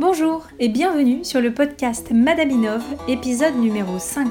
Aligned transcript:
Bonjour 0.00 0.48
et 0.58 0.68
bienvenue 0.68 1.24
sur 1.24 1.40
le 1.40 1.54
podcast 1.54 2.10
Madame 2.10 2.50
Inov, 2.50 2.82
épisode 3.06 3.54
numéro 3.54 4.00
5. 4.00 4.26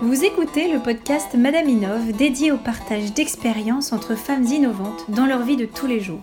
Vous 0.00 0.24
écoutez 0.24 0.72
le 0.72 0.80
podcast 0.80 1.34
Madame 1.34 1.68
Inov 1.68 2.10
dédié 2.10 2.50
au 2.50 2.56
partage 2.56 3.12
d'expériences 3.14 3.92
entre 3.92 4.16
femmes 4.16 4.42
innovantes 4.42 5.04
dans 5.10 5.26
leur 5.26 5.44
vie 5.44 5.56
de 5.56 5.64
tous 5.64 5.86
les 5.86 6.00
jours. 6.00 6.22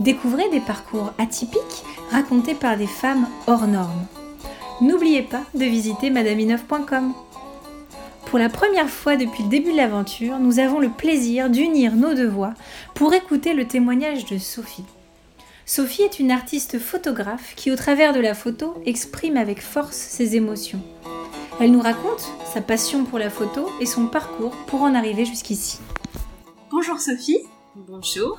Découvrez 0.00 0.48
des 0.50 0.58
parcours 0.58 1.12
atypiques 1.18 1.84
racontés 2.10 2.54
par 2.54 2.76
des 2.76 2.88
femmes 2.88 3.28
hors 3.46 3.68
normes. 3.68 4.06
N'oubliez 4.80 5.22
pas 5.22 5.44
de 5.54 5.64
visiter 5.64 6.10
madaminov.com. 6.10 7.12
Pour 8.26 8.40
la 8.40 8.48
première 8.48 8.90
fois 8.90 9.14
depuis 9.14 9.44
le 9.44 9.48
début 9.48 9.70
de 9.70 9.76
l'aventure, 9.76 10.40
nous 10.40 10.58
avons 10.58 10.80
le 10.80 10.90
plaisir 10.90 11.48
d'unir 11.48 11.94
nos 11.94 12.12
deux 12.12 12.28
voix 12.28 12.54
pour 12.94 13.14
écouter 13.14 13.54
le 13.54 13.68
témoignage 13.68 14.24
de 14.24 14.38
Sophie. 14.38 14.84
Sophie 15.72 16.02
est 16.02 16.18
une 16.18 16.32
artiste 16.32 16.80
photographe 16.80 17.54
qui, 17.54 17.70
au 17.70 17.76
travers 17.76 18.12
de 18.12 18.18
la 18.18 18.34
photo, 18.34 18.74
exprime 18.86 19.36
avec 19.36 19.62
force 19.62 19.94
ses 19.94 20.34
émotions. 20.34 20.82
Elle 21.60 21.70
nous 21.70 21.80
raconte 21.80 22.28
sa 22.52 22.60
passion 22.60 23.04
pour 23.04 23.20
la 23.20 23.30
photo 23.30 23.70
et 23.80 23.86
son 23.86 24.08
parcours 24.08 24.50
pour 24.66 24.82
en 24.82 24.96
arriver 24.96 25.24
jusqu'ici. 25.24 25.78
Bonjour 26.72 26.98
Sophie. 26.98 27.38
Bonjour. 27.76 28.36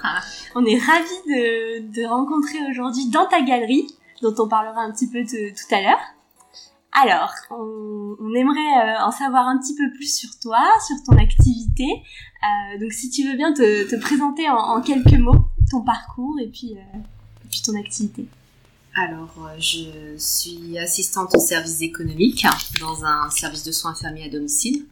On 0.56 0.66
est 0.66 0.78
ravis 0.78 1.22
de, 1.26 2.02
de 2.02 2.06
rencontrer 2.06 2.58
aujourd'hui 2.70 3.08
dans 3.08 3.28
ta 3.28 3.42
galerie, 3.42 3.88
dont 4.22 4.36
on 4.38 4.50
parlera 4.50 4.82
un 4.82 4.92
petit 4.92 5.10
peu 5.10 5.24
tout 5.24 5.74
à 5.74 5.82
l'heure. 5.82 6.02
Alors, 6.92 7.32
on, 7.50 8.34
aimerait 8.36 8.60
euh, 8.60 9.06
en 9.06 9.12
savoir 9.12 9.48
un 9.48 9.58
petit 9.58 9.76
peu 9.76 9.90
plus 9.96 10.14
sur 10.14 10.38
toi, 10.42 10.60
sur 10.86 10.98
ton 11.08 11.18
activité. 11.18 11.86
Euh, 12.44 12.80
donc, 12.82 12.92
si 12.92 13.10
tu 13.10 13.26
veux 13.26 13.38
bien 13.38 13.54
te, 13.54 13.96
présenter 14.02 14.50
en, 14.50 14.82
quelques 14.82 15.18
mots 15.18 15.46
ton 15.70 15.82
parcours 15.82 16.36
et 16.42 16.50
puis, 16.50 16.76
euh, 16.76 17.00
puis 17.52 17.62
ton 17.62 17.78
activité. 17.78 18.26
Alors, 18.96 19.50
je 19.58 20.16
suis 20.18 20.78
assistante 20.78 21.36
au 21.36 21.40
service 21.40 21.82
économique 21.82 22.46
dans 22.80 23.06
un 23.06 23.30
service 23.30 23.64
de 23.64 23.72
soins 23.72 23.92
infirmiers 23.92 24.26
à 24.26 24.30
domicile. 24.30 24.86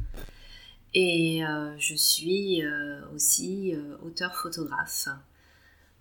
Et 0.93 1.41
je 1.77 1.95
suis 1.95 2.63
aussi 3.13 3.73
auteur 4.05 4.35
photographe. 4.35 5.09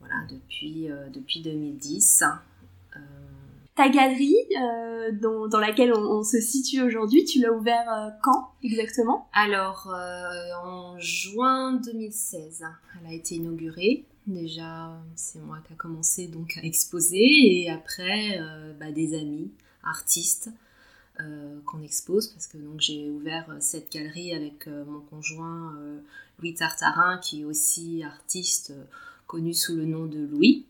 Voilà, 0.00 0.14
depuis, 0.30 0.88
depuis 1.12 1.40
2010 1.40 2.22
ta 3.78 3.88
galerie 3.88 4.34
euh, 4.60 5.12
dans, 5.12 5.60
laquelle 5.60 5.94
on, 5.94 6.24
se 6.24 6.40
situe 6.40 6.82
aujourd'hui, 6.82 7.24
tu 7.24 7.40
l'as 7.40 7.52
ouvert 7.52 7.88
euh, 7.88 8.08
quand 8.24 8.50
exactement? 8.64 9.28
Alors, 9.32 9.88
euh, 9.94 10.66
en 10.66 10.98
juin 10.98 11.74
2016, 11.74 12.64
elle 13.00 13.06
a 13.08 13.14
été 13.14 13.36
inaugurée. 13.36 14.04
Déjà, 14.28 14.92
c'est 15.16 15.40
moi 15.40 15.58
qui 15.66 15.72
a 15.72 15.76
commencé 15.76 16.28
donc 16.28 16.56
à 16.58 16.62
exposer 16.62 17.62
et 17.62 17.70
après, 17.70 18.38
bah, 18.78 18.92
des 18.92 19.18
amis, 19.18 19.50
artistes 19.82 20.50
qu'on 21.64 21.82
expose 21.82 22.28
parce 22.28 22.46
que 22.46 22.58
donc 22.58 22.80
j'ai 22.80 23.10
ouvert 23.10 23.46
cette 23.58 23.90
galerie 23.90 24.34
avec 24.34 24.68
mon 24.68 25.00
conjoint 25.00 25.74
Louis 26.38 26.54
Tartarin 26.54 27.18
qui 27.18 27.40
est 27.40 27.44
aussi 27.44 28.04
artiste 28.04 28.72
connu 29.26 29.54
sous 29.54 29.76
le 29.76 29.84
nom 29.84 30.06
de 30.06 30.18
Louis. 30.18 30.66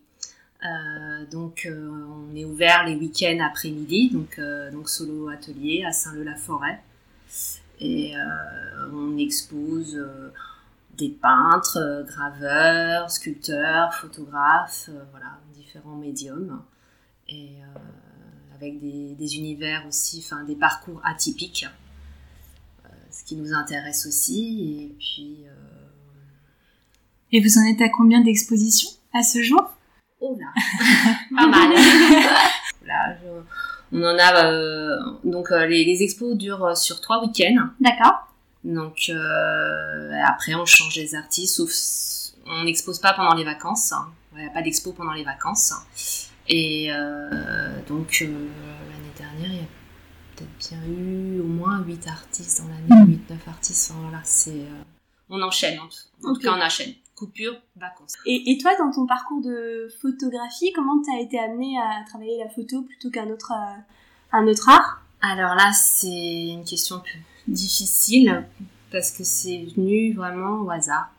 Euh, 0.64 1.24
donc 1.30 1.66
euh, 1.66 1.88
on 1.88 2.34
est 2.34 2.44
ouvert 2.44 2.84
les 2.84 2.96
week-ends 2.96 3.38
après-midi, 3.40 4.12
euh, 4.38 4.70
donc 4.72 4.88
solo 4.88 5.28
atelier 5.28 5.84
à 5.84 5.92
Saint-Leu-la-Forêt. 5.92 6.82
Et 7.80 8.14
on 8.92 9.16
expose 9.18 9.96
des 10.98 11.10
peintres, 11.10 12.04
graveurs, 12.06 13.10
sculpteurs, 13.10 13.94
photographes, 13.94 14.90
voilà, 15.10 15.38
différents 15.54 15.96
médiums. 15.96 16.62
Et 17.28 17.58
avec 18.54 18.80
des, 18.80 19.14
des, 19.14 19.36
univers 19.36 19.84
aussi, 19.86 20.24
enfin 20.24 20.42
des 20.44 20.56
parcours 20.56 21.00
atypiques, 21.04 21.66
ce 23.10 23.24
qui 23.24 23.36
nous 23.36 23.52
intéresse 23.52 24.06
aussi. 24.06 24.90
Et 24.90 24.96
puis. 24.98 25.44
Et 27.30 27.40
vous 27.40 27.58
en 27.58 27.64
êtes 27.66 27.80
à 27.82 27.90
combien 27.90 28.22
d'expositions 28.22 28.90
à 29.14 29.22
ce 29.22 29.42
jour? 29.42 29.70
Oh 30.20 30.36
là, 30.38 30.52
pas 31.36 31.46
mal. 31.46 31.70
là, 32.84 33.16
on 33.92 34.02
en 34.02 34.18
a 34.18 34.44
euh, 34.44 34.96
donc 35.24 35.50
euh, 35.50 35.66
les, 35.66 35.84
les, 35.84 36.02
expos 36.02 36.36
durent 36.36 36.64
euh, 36.64 36.74
sur 36.74 37.00
trois 37.00 37.22
week-ends. 37.22 37.68
D'accord. 37.80 38.27
Donc 38.64 39.10
après 40.26 40.54
on 40.54 40.66
change 40.66 40.96
les 40.96 41.14
artistes, 41.14 41.56
sauf 41.56 41.70
on 42.46 42.64
n'expose 42.64 42.98
pas 42.98 43.12
pendant 43.12 43.34
les 43.34 43.44
vacances. 43.44 43.94
Il 44.34 44.42
n'y 44.42 44.46
a 44.46 44.50
pas 44.50 44.62
d'expo 44.62 44.92
pendant 44.92 45.12
les 45.12 45.24
vacances. 45.24 45.72
Et 46.48 46.90
donc 47.86 48.20
l'année 48.20 49.12
dernière, 49.16 49.52
il 49.52 49.56
y 49.56 49.60
a 49.60 49.68
peut-être 50.36 50.70
bien 50.70 50.78
eu 50.86 51.40
au 51.40 51.46
moins 51.46 51.80
8 51.80 52.08
artistes 52.08 52.62
dans 52.62 52.68
l'année, 52.68 53.14
8-9 53.14 53.18
hmm. 53.18 53.48
artistes. 53.48 53.90
Enfin, 53.90 54.00
voilà, 54.02 54.20
c'est 54.24 54.66
on 55.30 55.42
enchaîne 55.42 55.78
en 55.78 55.88
tout, 55.88 56.26
en 56.28 56.34
tout 56.34 56.40
cas 56.40 56.56
on 56.56 56.60
enchaîne 56.60 56.94
coupure, 57.18 57.60
vacances. 57.76 58.14
Et, 58.26 58.52
et, 58.52 58.58
toi, 58.58 58.70
dans 58.78 58.90
ton 58.92 59.06
parcours 59.06 59.42
de 59.42 59.88
photographie, 60.00 60.72
comment 60.72 61.02
tu 61.02 61.10
as 61.10 61.20
été 61.20 61.38
amenée 61.38 61.76
à 61.78 62.04
travailler 62.06 62.38
la 62.38 62.48
photo 62.48 62.82
plutôt 62.82 63.10
qu'un 63.10 63.28
autre, 63.28 63.52
euh, 63.52 63.80
un 64.32 64.46
autre 64.46 64.68
art? 64.68 65.02
Alors 65.20 65.54
là, 65.54 65.72
c'est 65.72 66.48
une 66.48 66.64
question 66.64 67.00
plus 67.00 67.22
difficile 67.46 68.46
parce 68.90 69.10
que 69.10 69.24
c'est 69.24 69.64
venu 69.64 70.14
vraiment 70.14 70.60
au 70.62 70.70
hasard. 70.70 71.10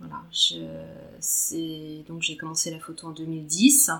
Voilà, 0.00 0.22
je, 0.32 2.02
donc 2.08 2.22
j'ai 2.22 2.36
commencé 2.36 2.70
la 2.70 2.80
photo 2.80 3.08
en 3.08 3.12
2010. 3.12 3.90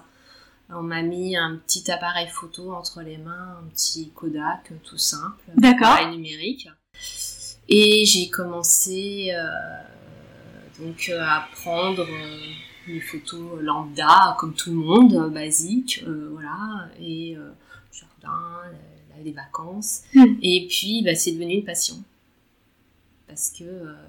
On 0.71 0.83
m'a 0.83 1.03
mis 1.03 1.37
un 1.37 1.57
petit 1.57 1.91
appareil 1.91 2.29
photo 2.29 2.73
entre 2.73 3.03
les 3.03 3.19
mains, 3.19 3.59
un 3.63 3.69
petit 3.69 4.11
Kodak 4.11 4.73
tout 4.83 4.99
simple, 4.99 5.43
D'accord. 5.57 5.89
appareil 5.89 6.17
numérique. 6.17 6.69
Et 7.69 8.05
j'ai 8.05 8.29
commencé 8.29 9.33
euh, 9.33 9.47
donc 10.83 11.09
euh, 11.09 11.21
à 11.21 11.49
prendre 11.53 12.03
euh, 12.03 12.39
les 12.89 13.01
photos 13.01 13.61
lambda 13.61 14.37
comme 14.39 14.55
tout 14.55 14.71
le 14.71 14.77
monde, 14.77 15.15
euh, 15.15 15.29
basique, 15.29 16.05
voilà, 16.07 16.89
et 17.01 17.37
jardin, 17.93 18.59
les 19.25 19.33
vacances. 19.33 20.03
Hmm. 20.15 20.37
Et 20.43 20.67
puis 20.69 21.03
bah, 21.03 21.15
c'est 21.15 21.33
devenu 21.33 21.55
une 21.55 21.65
passion 21.65 22.03
parce 23.27 23.51
que 23.51 23.65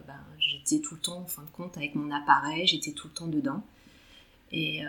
bah, 0.05 0.19
j'étais 0.37 0.81
tout 0.81 0.95
le 0.95 0.99
temps, 0.99 1.19
en 1.19 1.25
fin 1.25 1.43
de 1.43 1.49
compte, 1.49 1.77
avec 1.77 1.95
mon 1.95 2.11
appareil, 2.11 2.67
j'étais 2.67 2.91
tout 2.91 3.07
le 3.07 3.13
temps 3.13 3.27
dedans. 3.27 3.63
Et, 4.51 4.83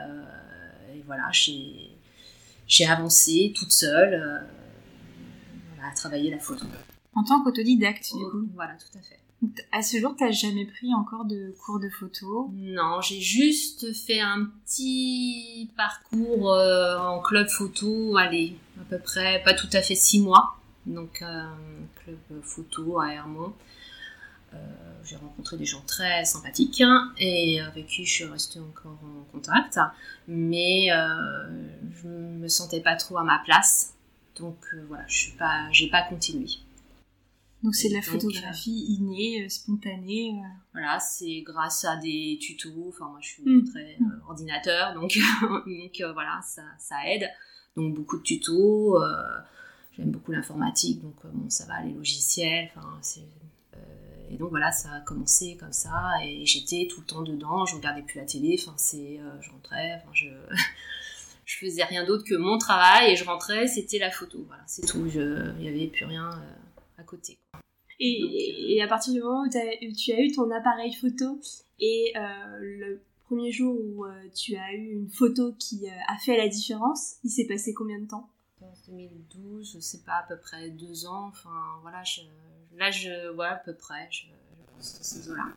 voilà, 1.07 1.31
j'ai 1.31 2.87
avancé 2.87 3.53
toute 3.55 3.71
seule 3.71 4.45
à 5.85 5.95
travailler 5.95 6.31
la 6.31 6.39
photo. 6.39 6.67
En 7.15 7.23
tant 7.23 7.43
qu'autodidacte, 7.43 8.11
du 8.17 8.25
coup 8.31 8.49
Voilà, 8.55 8.75
tout 8.75 8.99
à 8.99 9.03
fait. 9.03 9.21
À 9.73 9.83
ce 9.83 9.99
jour, 9.99 10.15
t'as 10.19 10.31
jamais 10.31 10.65
pris 10.65 10.95
encore 10.95 11.27
de 11.27 11.55
cours 11.65 11.79
de 11.79 11.91
photo? 11.91 12.51
Non, 12.55 13.01
j'ai 13.03 13.21
juste 13.21 13.93
fait 13.95 14.21
un 14.21 14.47
petit 14.47 15.71
parcours 15.77 16.53
euh, 16.53 16.99
en 16.99 17.21
club 17.21 17.47
photo, 17.49 18.17
allez, 18.17 18.57
peu 18.97 19.03
près, 19.03 19.43
pas 19.44 19.55
tout 19.55 19.69
à 19.72 19.82
fait 19.82 19.94
six 19.94 20.21
mois. 20.21 20.56
Donc, 20.87 21.22
euh, 21.22 21.44
club 21.97 22.43
photo 22.43 23.00
à 23.00 23.12
Hermont. 23.12 23.53
Euh, 24.53 24.56
j'ai 25.05 25.16
rencontré 25.16 25.56
des 25.56 25.65
gens 25.65 25.82
très 25.87 26.25
sympathiques 26.25 26.81
hein, 26.81 27.12
et 27.19 27.60
avec 27.60 27.87
qui 27.87 28.05
je 28.05 28.12
suis 28.12 28.25
restée 28.25 28.60
encore 28.60 28.99
en 29.03 29.25
contact. 29.32 29.81
Mais 30.28 30.88
je 30.91 32.09
me 32.09 32.49
sentais 32.49 32.81
pas 32.81 32.97
trop 32.97 33.19
à 33.19 33.25
ma 33.25 33.41
place. 33.44 33.94
Donc 34.37 34.56
voilà, 34.88 35.05
je 35.09 35.31
n'ai 35.31 35.37
pas, 35.37 35.69
j'ai 35.72 35.88
pas 35.88 36.03
continué. 36.03 36.47
Donc 37.65 37.75
c'est 37.75 37.88
de 37.88 37.94
la 37.94 38.03
photographie 38.03 38.84
innée, 38.91 39.43
euh, 39.43 39.49
spontanée. 39.49 40.34
Euh. 40.34 40.49
Voilà, 40.75 41.00
c'est 41.00 41.41
grâce 41.41 41.87
à 41.87 41.97
des 41.97 42.38
tutos. 42.38 42.88
Enfin 42.88 43.06
moi 43.06 43.19
je 43.22 43.28
suis 43.28 43.43
mm. 43.43 43.71
très 43.71 43.97
euh, 44.03 44.28
ordinateur, 44.28 44.93
donc 44.93 45.16
donc 45.66 46.03
voilà 46.12 46.41
ça, 46.44 46.62
ça 46.78 46.97
aide. 47.06 47.26
Donc 47.76 47.94
beaucoup 47.94 48.19
de 48.19 48.23
tutos. 48.23 48.99
J'aime 49.97 50.11
beaucoup 50.11 50.32
l'informatique, 50.32 51.00
donc 51.03 51.15
bon 51.25 51.49
ça 51.49 51.67
va 51.67 51.82
les 51.82 51.93
logiciels. 51.93 52.71
C'est 53.00 53.23
et 54.31 54.37
donc 54.37 54.50
voilà, 54.50 54.73
ça 54.73 54.91
a 54.91 55.00
commencé 55.00 55.56
comme 55.61 55.73
ça, 55.73 56.12
et 56.25 56.47
j'étais 56.47 56.88
tout 56.91 57.00
le 57.00 57.06
temps 57.06 57.23
dedans, 57.23 57.67
je 57.67 57.76
regardais 57.76 58.03
plus 58.03 58.19
la 58.19 58.25
télé, 58.25 58.56
enfin 58.59 58.75
c'est, 58.76 59.21
je 59.41 59.50
rentrais, 59.50 60.03
je, 60.12 60.29
je 61.44 61.59
faisais 61.59 61.85
rien 61.85 62.05
d'autre 62.05 62.25
que 62.25 62.35
mon 62.35 62.56
travail, 62.56 63.12
et 63.12 63.17
je 63.17 63.25
rentrais, 63.25 63.67
c'était 63.67 63.99
la 63.99 64.11
photo, 64.11 64.43
voilà, 64.47 64.62
c'est 64.67 64.87
tout, 64.87 65.06
il 65.06 65.55
n'y 65.61 65.69
avait 65.69 65.87
plus 65.88 66.06
rien 66.06 66.31
à 66.99 67.03
côté. 67.03 67.38
Et, 68.00 68.81
à 68.82 68.88
partir 68.88 69.12
du 69.12 69.21
moment 69.21 69.44
où, 69.44 69.49
tu 69.49 70.12
as 70.12 70.21
eu 70.21 70.32
ton 70.32 70.50
appareil 70.50 70.93
photo 70.93 71.41
et 71.79 72.12
euh, 72.17 72.59
le 72.61 73.00
premier 73.35 73.51
jour 73.51 73.77
où 73.77 74.05
euh, 74.05 74.29
tu 74.33 74.57
as 74.57 74.73
eu 74.75 74.93
une 74.93 75.11
photo 75.11 75.53
qui 75.59 75.89
euh, 75.89 75.93
a 76.07 76.17
fait 76.19 76.37
la 76.37 76.47
différence, 76.47 77.17
il 77.25 77.31
s'est 77.31 77.47
passé 77.47 77.75
combien 77.75 77.99
de 77.99 78.07
temps? 78.07 78.31
En 78.61 78.73
2012, 78.87 79.73
je 79.75 79.81
sais 79.81 80.03
pas, 80.07 80.19
à 80.19 80.23
peu 80.23 80.39
près 80.39 80.71
deux 80.71 81.07
ans. 81.07 81.27
Enfin, 81.29 81.51
voilà, 81.83 82.03
là, 82.77 82.91
je 82.93 83.33
vois 83.35 83.49
à 83.49 83.57
peu 83.57 83.75
près, 83.75 84.09
je, 84.13 84.27
pense, 84.73 84.99
ces 85.03 85.29
là 85.31 85.49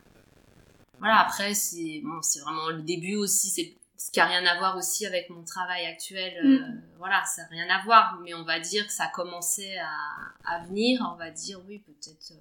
Voilà, 0.97 1.19
après, 1.19 1.53
c'est 1.53 2.01
bon, 2.03 2.19
vraiment 2.41 2.69
le 2.69 2.81
début 2.81 3.15
aussi, 3.15 3.49
c'est 3.49 3.75
ce 3.95 4.09
qui 4.11 4.19
a 4.19 4.25
rien 4.25 4.45
à 4.45 4.57
voir 4.57 4.75
aussi 4.75 5.05
avec 5.05 5.29
mon 5.29 5.43
travail 5.43 5.85
actuel. 5.85 6.33
euh, 6.43 6.59
Mm. 6.59 6.81
voilà, 6.97 7.23
ça 7.25 7.43
n'a 7.43 7.47
rien 7.49 7.69
à 7.69 7.83
voir. 7.83 8.19
Mais 8.23 8.33
on 8.33 8.43
va 8.43 8.59
dire 8.59 8.87
que 8.87 8.93
ça 8.93 9.07
commençait 9.13 9.77
à, 9.77 10.55
à 10.55 10.65
venir. 10.65 11.07
On 11.13 11.15
va 11.17 11.29
dire, 11.29 11.61
oui, 11.67 11.79
peut-être 11.79 12.33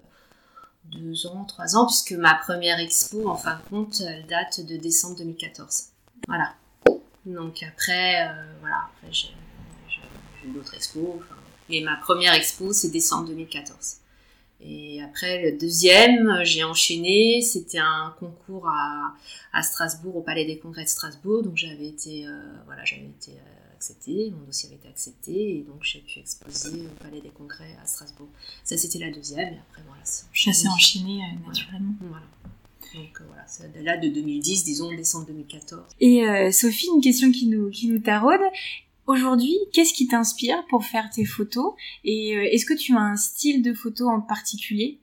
deux 0.93 1.27
ans, 1.27 1.45
trois 1.45 1.77
ans, 1.77 1.87
puisque 1.87 2.13
ma 2.13 2.35
première 2.35 2.79
expo, 2.79 3.29
en 3.29 3.37
fin 3.37 3.57
de 3.57 3.69
compte, 3.69 4.01
elle 4.01 4.27
date 4.27 4.65
de 4.65 4.77
décembre 4.77 5.17
2014. 5.19 5.87
Voilà. 6.27 6.55
Donc 7.25 7.63
après, 7.63 8.29
euh, 8.29 8.33
voilà, 8.61 8.89
après 8.97 9.13
j'ai 9.13 9.35
d'autres 10.53 10.75
expos. 10.75 11.17
mais 11.69 11.81
ma 11.81 11.97
première 11.97 12.35
expo, 12.35 12.73
c'est 12.73 12.91
décembre 12.91 13.29
2014. 13.29 13.97
Et 14.61 15.03
après, 15.03 15.43
le 15.43 15.59
deuxième, 15.59 16.29
euh, 16.29 16.45
j'ai 16.45 16.65
enchaîné. 16.65 17.43
C'était 17.43 17.79
un 17.79 18.15
concours 18.19 18.69
à, 18.69 19.15
à 19.53 19.63
Strasbourg, 19.63 20.17
au 20.17 20.23
Palais 20.23 20.47
des 20.47 20.59
Congrès 20.59 20.85
de 20.85 20.89
Strasbourg. 20.89 21.43
Donc 21.43 21.57
j'avais 21.57 21.89
été, 21.89 22.27
euh, 22.27 22.41
voilà, 22.65 22.85
j'avais 22.85 23.07
été 23.07 23.33
acceptée, 23.77 24.33
mon 24.37 24.45
dossier 24.45 24.69
avait 24.69 24.79
été 24.79 24.89
accepté, 24.89 25.59
et 25.59 25.63
donc 25.63 25.83
j'ai 25.83 26.01
pu 26.01 26.19
exposer 26.19 26.87
au 26.87 27.03
Palais 27.03 27.21
des 27.21 27.29
Congrès 27.29 27.77
à 27.83 27.87
Strasbourg. 27.87 28.29
Ça, 28.65 28.77
c'était 28.77 28.99
la 28.99 29.11
deuxième, 29.13 29.55
et 29.55 29.59
après, 29.59 29.83
voilà, 29.87 30.03
c'est 30.05 30.25
Ça 30.35 30.53
s'est 30.53 30.69
enchaîné 30.69 31.23
euh, 31.23 31.47
naturellement. 31.47 31.95
Voilà. 32.01 32.27
Donc 32.95 33.21
euh, 33.21 33.25
voilà, 33.27 33.45
c'est 33.47 33.83
là 33.83 33.97
de 33.97 34.09
2010, 34.09 34.65
disons 34.65 34.95
décembre 34.95 35.27
2014. 35.27 35.83
Et 36.01 36.27
euh, 36.27 36.51
Sophie, 36.51 36.89
une 36.95 37.03
question 37.03 37.31
qui 37.31 37.47
nous, 37.47 37.71
qui 37.71 37.89
nous 37.89 38.01
taraude. 38.01 38.41
Aujourd'hui, 39.07 39.57
qu'est-ce 39.73 39.95
qui 39.95 40.09
t'inspire 40.09 40.67
pour 40.69 40.85
faire 40.85 41.09
tes 41.11 41.25
photos 41.25 41.75
Et 42.05 42.37
euh, 42.37 42.49
est-ce 42.51 42.67
que 42.67 42.75
tu 42.75 42.95
as 42.97 43.01
un 43.01 43.17
style 43.17 43.63
de 43.63 43.73
photo 43.73 44.09
en 44.09 44.21
particulier? 44.21 45.01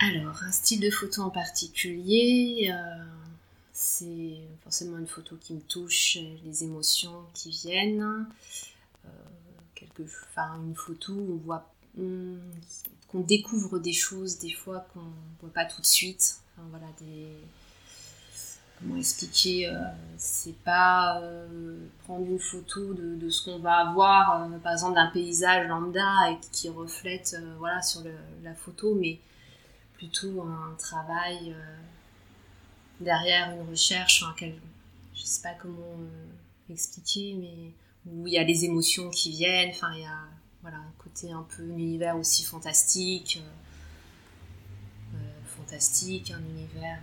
Alors, 0.00 0.42
un 0.42 0.52
style 0.52 0.80
de 0.80 0.90
photo 0.90 1.22
en 1.22 1.30
particulier, 1.30 2.70
euh, 2.72 3.04
c'est 3.82 4.38
forcément 4.62 4.96
une 4.98 5.08
photo 5.08 5.36
qui 5.40 5.54
me 5.54 5.60
touche, 5.60 6.16
les 6.44 6.62
émotions 6.62 7.24
qui 7.34 7.50
viennent. 7.50 8.26
Euh, 9.04 9.08
quelque, 9.74 10.02
enfin, 10.30 10.56
une 10.64 10.76
photo 10.76 11.12
où 11.12 11.32
on 11.34 11.44
voit, 11.44 11.68
qu'on 13.08 13.20
découvre 13.20 13.78
des 13.80 13.92
choses 13.92 14.38
des 14.38 14.52
fois 14.52 14.86
qu'on 14.94 15.00
ne 15.00 15.40
voit 15.40 15.52
pas 15.52 15.64
tout 15.64 15.80
de 15.80 15.86
suite. 15.86 16.38
Enfin, 16.56 16.68
voilà, 16.70 16.86
comment 18.78 18.96
expliquer 18.96 19.66
euh, 19.68 19.74
C'est 20.16 20.56
pas 20.64 21.20
euh, 21.20 21.76
prendre 22.04 22.26
une 22.26 22.38
photo 22.38 22.94
de, 22.94 23.16
de 23.16 23.30
ce 23.30 23.44
qu'on 23.44 23.58
va 23.58 23.88
avoir, 23.88 24.42
euh, 24.44 24.58
par 24.58 24.72
exemple 24.74 24.94
d'un 24.94 25.08
paysage 25.10 25.66
lambda 25.68 26.30
et 26.30 26.38
qui 26.52 26.68
reflète 26.68 27.36
voilà 27.58 27.82
sur 27.82 28.02
le- 28.02 28.14
la 28.44 28.54
photo, 28.54 28.94
mais 28.94 29.18
plutôt 29.94 30.42
un 30.42 30.74
travail 30.78 31.54
derrière 33.00 33.50
une 33.52 33.68
recherche, 33.68 34.22
enfin, 34.22 34.46
je 35.14 35.22
sais 35.24 35.42
pas 35.42 35.54
comment 35.54 35.98
euh, 36.00 36.72
expliquer, 36.72 37.34
mais 37.34 37.72
où 38.06 38.26
il 38.26 38.32
y 38.32 38.38
a 38.38 38.44
des 38.44 38.64
émotions 38.64 39.10
qui 39.10 39.30
viennent, 39.30 39.70
enfin 39.70 39.92
il 39.94 40.02
y 40.02 40.06
a 40.06 40.18
voilà 40.62 40.78
un 40.78 40.92
côté 40.98 41.30
un 41.30 41.46
peu 41.56 41.62
un 41.62 41.78
univers 41.78 42.16
aussi 42.16 42.44
fantastique, 42.44 43.40
euh, 43.42 45.16
euh, 45.16 45.44
fantastique, 45.44 46.30
un 46.30 46.40
univers 46.40 47.00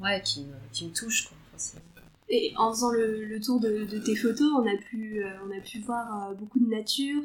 ouais 0.00 0.22
qui 0.22 0.42
me, 0.42 0.54
qui 0.72 0.86
me 0.86 0.92
touche 0.92 1.28
quoi. 1.28 1.36
Et 2.32 2.54
en 2.56 2.70
faisant 2.72 2.90
le, 2.90 3.40
tour 3.40 3.58
de, 3.58 3.84
de 3.84 3.98
tes 3.98 4.14
photos, 4.14 4.52
on 4.56 4.64
a 4.64 4.76
pu, 4.76 5.24
on 5.44 5.50
a 5.50 5.60
pu 5.60 5.80
voir 5.80 6.32
beaucoup 6.36 6.60
de 6.60 6.70
nature, 6.70 7.22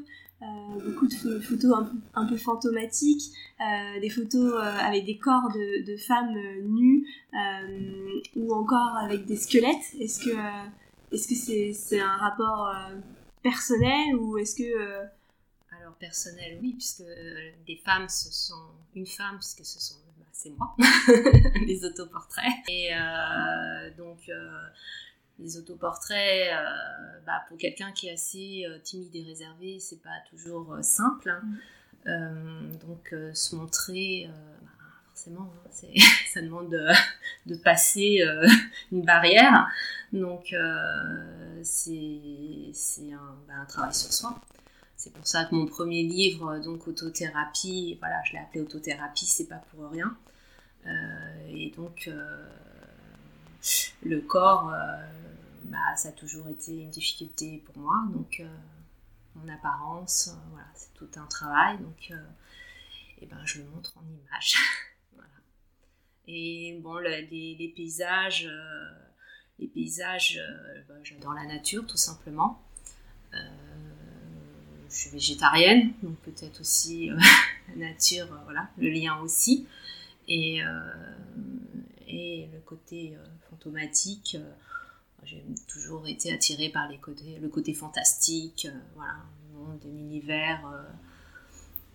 beaucoup 0.83 1.07
de 1.07 1.13
pho- 1.13 1.41
photos 1.41 1.87
un 2.13 2.25
peu, 2.25 2.37
fantomatiques, 2.37 3.31
euh, 3.61 3.99
des 3.99 4.09
photos 4.09 4.53
euh, 4.53 4.77
avec 4.79 5.05
des 5.05 5.17
corps 5.17 5.49
de, 5.53 5.97
femmes 5.97 6.35
euh, 6.35 6.61
nues 6.63 7.05
euh, 7.33 8.19
ou 8.35 8.53
encore 8.53 8.95
avec 8.97 9.25
des 9.25 9.37
squelettes. 9.37 9.95
Est-ce 9.99 10.19
que 10.25 10.31
euh, 10.31 10.69
est-ce 11.11 11.27
que 11.29 11.73
c'est 11.73 11.99
un 11.99 12.17
rapport 12.17 12.67
euh, 12.67 12.95
personnel 13.41 14.15
ou 14.15 14.37
est-ce 14.37 14.55
que 14.55 14.63
euh, 14.63 15.03
Alors 15.79 15.93
personnel, 15.95 16.59
oui, 16.61 16.73
puisque 16.73 17.01
euh, 17.01 17.51
les 17.67 17.77
femmes, 17.77 18.09
ce 18.09 18.31
sont 18.31 18.71
une 18.95 19.07
femme, 19.07 19.37
puisque 19.37 19.65
ce 19.65 19.79
sont, 19.79 19.99
bah, 20.19 20.25
c'est 20.31 20.49
moi, 20.57 20.75
les 21.65 21.85
autoportraits. 21.85 22.53
Et 22.69 22.89
euh, 22.93 23.89
donc 23.97 24.27
euh, 24.29 24.61
les 25.39 25.57
autoportraits, 25.57 26.49
euh, 26.53 27.19
bah, 27.25 27.43
pour 27.47 27.57
quelqu'un 27.57 27.91
qui 27.91 28.07
est 28.07 28.13
assez 28.13 28.65
euh, 28.67 28.79
timide 28.79 29.15
et 29.15 29.23
réservé, 29.23 29.79
c'est 29.79 30.01
pas 30.01 30.17
toujours 30.29 30.73
euh, 30.73 30.81
simple. 30.81 31.29
hein. 31.29 31.41
Euh, 32.07 32.71
donc 32.85 33.15
se 33.33 33.55
montrer, 33.55 34.29
bah, 34.29 34.69
forcément, 35.07 35.51
hein, 35.65 35.69
ça 36.33 36.41
demande 36.41 36.69
de, 36.69 36.87
de 37.47 37.55
passer 37.55 38.23
une 38.91 39.01
barrière. 39.03 39.67
Donc 40.13 40.55
c'est 41.63 42.71
un, 43.11 43.35
bah, 43.47 43.55
un 43.61 43.65
travail 43.65 43.93
sur 43.93 44.13
soi. 44.13 44.39
C'est 44.97 45.11
pour 45.13 45.27
ça 45.27 45.45
que 45.45 45.53
mon 45.55 45.65
premier 45.65 46.03
livre, 46.03 46.59
donc 46.59 46.87
autothérapie, 46.87 47.97
voilà, 47.99 48.21
je 48.25 48.33
l'ai 48.33 48.39
appelé 48.39 48.61
autothérapie, 48.61 49.25
c'est 49.25 49.47
pas 49.47 49.61
pour 49.71 49.89
rien. 49.89 50.15
Et 51.49 51.71
donc 51.75 52.09
le 54.03 54.21
corps, 54.21 54.69
euh, 54.73 55.07
bah, 55.65 55.95
ça 55.95 56.09
a 56.09 56.11
toujours 56.11 56.47
été 56.49 56.77
une 56.81 56.89
difficulté 56.89 57.63
pour 57.65 57.77
moi. 57.77 58.03
Donc 58.13 58.39
euh, 58.39 58.47
mon 59.35 59.47
apparence, 59.51 60.29
euh, 60.29 60.49
voilà, 60.51 60.67
c'est 60.75 60.93
tout 60.93 61.09
un 61.17 61.25
travail. 61.27 61.77
Donc 61.79 62.11
et 63.21 63.25
ben, 63.25 63.39
je 63.45 63.59
le 63.59 63.65
montre 63.69 63.93
en 63.97 64.01
voilà. 65.13 65.29
Et 66.27 66.79
bon, 66.81 66.95
le- 66.95 67.27
les, 67.29 67.73
paysages, 67.75 68.49
les 69.59 69.67
paysages, 69.67 70.39
bah, 70.87 70.95
j'adore 71.03 71.33
la 71.33 71.45
nature 71.45 71.85
tout 71.87 71.97
simplement. 71.97 72.61
Je 74.89 74.95
suis 74.95 75.09
végétarienne, 75.09 75.93
donc 76.03 76.15
peut-être 76.19 76.61
aussi 76.61 77.09
la 77.69 77.75
nature, 77.89 78.27
voilà, 78.45 78.69
le 78.77 78.89
lien 78.89 79.17
aussi. 79.19 79.67
Et, 80.27 80.61
et 82.07 82.47
le 82.53 82.59
côté 82.61 83.15
fantomatique, 83.49 84.37
euh, 84.39 84.51
j'ai 85.23 85.43
toujours 85.67 86.07
été 86.07 86.31
attirée 86.31 86.69
par 86.69 86.87
les 86.89 86.97
côtés, 86.97 87.39
le 87.41 87.49
côté 87.49 87.73
fantastique, 87.73 88.67
euh, 88.69 88.77
voilà, 88.95 89.13
un 89.13 89.57
monde, 89.57 89.81
un 89.85 89.97
univers 89.97 90.65
euh, 90.67 90.83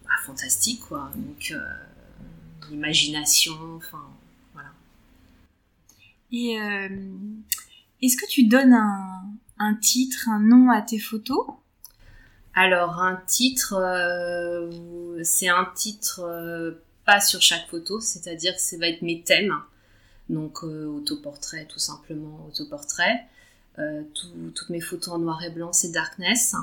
bah, 0.05 0.11
fantastique, 0.25 0.81
quoi. 0.81 1.11
Donc, 1.14 1.55
l'imagination, 2.70 3.55
enfin, 3.76 4.11
voilà. 4.52 4.70
Et 6.32 6.55
est-ce 8.00 8.17
que 8.17 8.29
tu 8.29 8.44
donnes 8.44 8.75
un, 8.75 9.23
un 9.58 9.75
titre, 9.75 10.29
un 10.29 10.41
nom 10.41 10.70
à 10.70 10.82
tes 10.82 10.99
photos? 10.99 11.47
Alors, 12.54 13.00
un 13.00 13.16
titre, 13.26 13.75
euh, 13.75 15.23
c'est 15.23 15.49
un 15.49 15.66
titre 15.75 16.21
euh, 16.25 16.73
pas 17.04 17.21
sur 17.21 17.40
chaque 17.40 17.69
photo, 17.69 18.00
c'est-à-dire 18.00 18.54
que 18.54 18.61
ça 18.61 18.76
va 18.76 18.88
être 18.88 19.02
mes 19.02 19.23
thèmes. 19.23 19.54
Donc, 20.30 20.58
euh, 20.62 20.87
autoportrait, 20.87 21.66
tout 21.66 21.78
simplement, 21.78 22.46
autoportrait. 22.49 23.25
Euh, 23.78 24.02
tout- 24.14 24.50
toutes 24.54 24.70
mes 24.70 24.80
photos 24.80 25.14
en 25.14 25.18
noir 25.18 25.42
et 25.44 25.50
blanc, 25.50 25.72
c'est 25.72 25.90
Darkness. 25.92 26.54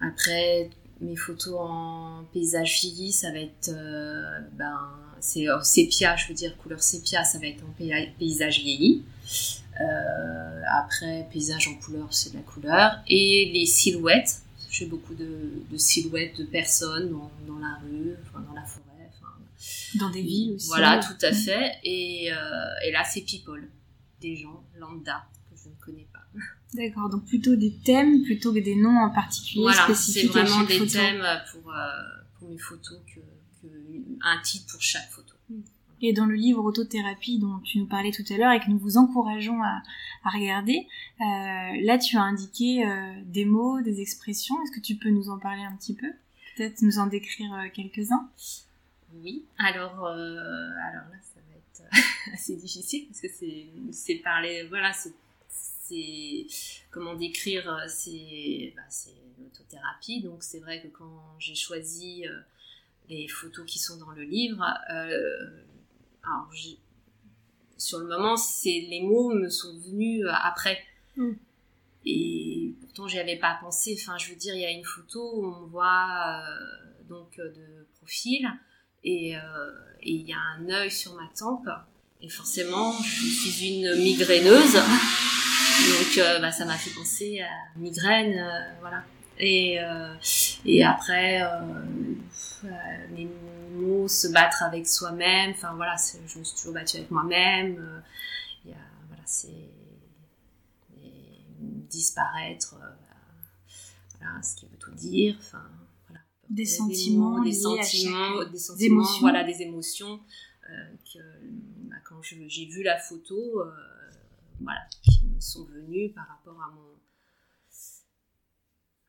Après, 0.00 0.68
mes 1.00 1.16
photos 1.16 1.54
en 1.58 2.24
paysage 2.32 2.80
vieilli, 2.80 3.12
ça 3.12 3.30
va 3.30 3.38
être, 3.38 3.68
euh, 3.70 4.40
ben, 4.52 4.78
c'est 5.20 5.48
euh, 5.48 5.62
sépia, 5.62 6.16
je 6.16 6.28
veux 6.28 6.34
dire, 6.34 6.56
couleur 6.58 6.82
sépia, 6.82 7.24
ça 7.24 7.38
va 7.38 7.46
être 7.46 7.62
en 7.64 7.72
pay- 7.78 8.12
paysage 8.18 8.60
vieilli. 8.60 9.02
Après, 10.80 11.26
paysage 11.32 11.68
en 11.68 11.74
couleur, 11.74 12.08
c'est 12.12 12.30
de 12.32 12.36
la 12.36 12.42
couleur. 12.42 12.92
Et 13.08 13.50
les 13.52 13.66
silhouettes, 13.66 14.40
j'ai 14.70 14.86
beaucoup 14.86 15.14
de, 15.14 15.50
silhouettes 15.76 16.36
de 16.38 16.44
personnes 16.44 17.10
dans, 17.10 17.30
dans 17.46 17.58
la 17.60 17.74
rue, 17.82 18.14
enfin, 18.22 18.44
dans 18.48 18.54
la 18.54 18.62
forêt. 18.64 18.82
Dans 19.96 20.10
des 20.10 20.22
villes 20.22 20.54
aussi 20.54 20.66
voilà, 20.68 20.98
tout 21.00 21.24
à 21.24 21.32
fait. 21.32 21.78
Et, 21.84 22.30
euh, 22.32 22.36
et 22.86 22.90
là, 22.92 23.04
c'est 23.04 23.22
people, 23.22 23.68
des 24.20 24.36
gens 24.36 24.64
lambda 24.78 25.26
que 25.50 25.56
je 25.56 25.68
ne 25.68 25.74
connais 25.84 26.06
pas. 26.12 26.20
D'accord, 26.74 27.08
donc 27.08 27.24
plutôt 27.26 27.54
des 27.54 27.72
thèmes 27.84 28.22
plutôt 28.24 28.52
que 28.52 28.58
des 28.58 28.74
noms 28.74 28.98
en 28.98 29.10
particulier 29.10 29.62
Voilà, 29.62 29.86
c'est 29.88 29.94
spécifiques 29.94 30.32
vraiment 30.32 30.64
des 30.64 30.78
photo. 30.78 30.92
thèmes 30.92 31.24
pour, 31.52 31.72
euh, 31.72 31.86
pour 32.38 32.48
mes 32.48 32.58
photos, 32.58 32.98
que, 33.06 33.20
que 33.62 33.72
un 34.22 34.40
titre 34.42 34.66
pour 34.72 34.82
chaque 34.82 35.08
photo. 35.10 35.34
Et 36.02 36.12
dans 36.12 36.26
le 36.26 36.34
livre 36.34 36.62
Autothérapie 36.64 37.38
dont 37.38 37.60
tu 37.60 37.78
nous 37.78 37.86
parlais 37.86 38.10
tout 38.10 38.24
à 38.28 38.36
l'heure 38.36 38.52
et 38.52 38.60
que 38.60 38.68
nous 38.68 38.78
vous 38.78 38.98
encourageons 38.98 39.62
à, 39.62 39.82
à 40.24 40.30
regarder, 40.30 40.86
euh, 41.20 41.24
là 41.82 41.96
tu 41.98 42.16
as 42.16 42.22
indiqué 42.22 42.84
euh, 42.84 43.12
des 43.24 43.44
mots, 43.44 43.80
des 43.80 44.00
expressions. 44.00 44.54
Est-ce 44.64 44.72
que 44.72 44.80
tu 44.84 44.96
peux 44.96 45.10
nous 45.10 45.30
en 45.30 45.38
parler 45.38 45.62
un 45.62 45.74
petit 45.76 45.94
peu? 45.94 46.08
Peut-être 46.56 46.82
nous 46.82 46.98
en 46.98 47.06
décrire 47.06 47.50
quelques-uns? 47.72 48.28
Oui, 49.22 49.46
alors, 49.58 50.04
euh, 50.06 50.70
alors 50.88 51.08
là, 51.10 51.18
ça 51.22 51.40
va 51.48 51.54
être 51.56 51.82
euh, 51.82 52.32
assez 52.34 52.56
difficile 52.56 53.06
parce 53.06 53.20
que 53.20 53.28
c'est, 53.28 53.66
c'est 53.92 54.16
parler, 54.16 54.66
voilà, 54.68 54.92
c'est, 54.92 56.46
comment 56.90 57.14
décrire, 57.14 57.68
euh, 57.70 57.84
c'est, 57.86 58.72
bah, 58.76 58.82
c'est 58.88 59.14
l'autothérapie. 59.38 60.22
Donc 60.22 60.42
c'est 60.42 60.60
vrai 60.60 60.82
que 60.82 60.88
quand 60.88 61.36
j'ai 61.38 61.54
choisi 61.54 62.24
les 63.08 63.28
photos 63.28 63.66
qui 63.66 63.78
sont 63.78 63.98
dans 63.98 64.10
le 64.10 64.22
livre, 64.22 64.62
alors 64.92 66.50
sur 67.76 67.98
le 67.98 68.06
moment, 68.06 68.36
c'est 68.36 68.86
les 68.88 69.02
mots 69.02 69.32
me 69.32 69.48
sont 69.48 69.78
venus 69.78 70.26
après. 70.42 70.82
Mm. 71.16 71.32
Et 72.06 72.74
pourtant, 72.80 73.06
j'y 73.06 73.18
avais 73.18 73.38
pas 73.38 73.58
pensé. 73.60 73.96
Enfin, 73.98 74.18
je 74.18 74.30
veux 74.30 74.36
dire, 74.36 74.54
il 74.54 74.60
y 74.60 74.66
a 74.66 74.70
une 74.70 74.84
photo 74.84 75.20
où 75.36 75.46
on 75.46 75.66
voit 75.66 76.42
donc 77.08 77.36
de 77.36 77.86
profil 77.98 78.48
et 79.04 79.36
il 80.02 80.28
y 80.28 80.32
a 80.32 80.38
un 80.58 80.68
œil 80.68 80.90
sur 80.90 81.14
ma 81.14 81.28
tempe. 81.36 81.68
Et 82.20 82.28
forcément, 82.28 82.92
je 83.02 83.26
suis 83.26 83.68
une 83.68 83.94
migraineuse. 83.96 84.74
Donc, 84.74 86.40
bah, 86.40 86.52
ça 86.52 86.64
m'a 86.64 86.76
fait 86.76 86.90
penser 86.90 87.40
à 87.40 87.78
migraine, 87.78 88.42
voilà. 88.80 89.02
Et, 89.38 89.78
et 90.64 90.84
après, 90.84 91.42
les 93.14 93.28
mots, 93.74 94.08
se 94.08 94.28
battre 94.28 94.62
avec 94.62 94.86
soi-même. 94.86 95.50
Enfin 95.50 95.74
voilà, 95.74 95.96
je 96.26 96.38
me 96.38 96.44
suis 96.44 96.56
toujours 96.56 96.74
battue 96.74 96.98
avec 96.98 97.10
moi-même. 97.10 97.76
Euh, 97.78 98.00
voilà, 99.08 99.22
c'est 99.26 99.70
disparaître, 101.90 102.74
euh, 102.82 102.86
voilà, 104.18 104.42
ce 104.42 104.56
qui 104.56 104.66
veut 104.66 104.76
tout 104.78 104.92
dire. 104.92 105.36
Enfin. 105.38 105.62
Des 106.50 106.66
sentiments, 106.66 107.42
des, 107.42 107.52
sentiments, 107.52 108.44
des 108.44 108.58
sentiments, 108.58 109.00
émotions. 109.00 109.20
voilà, 109.20 109.44
des 109.44 109.62
émotions. 109.62 110.20
Euh, 110.70 110.96
que 111.12 111.18
bah, 111.88 111.96
quand 112.04 112.22
j'ai 112.22 112.66
vu 112.66 112.82
la 112.82 112.98
photo, 112.98 113.62
voilà, 114.60 114.80
qui 115.02 115.24
me 115.26 115.40
sont 115.40 115.64
venues 115.64 116.10
par 116.10 116.28
rapport 116.28 116.60
à 116.62 116.70
mon 116.70 116.94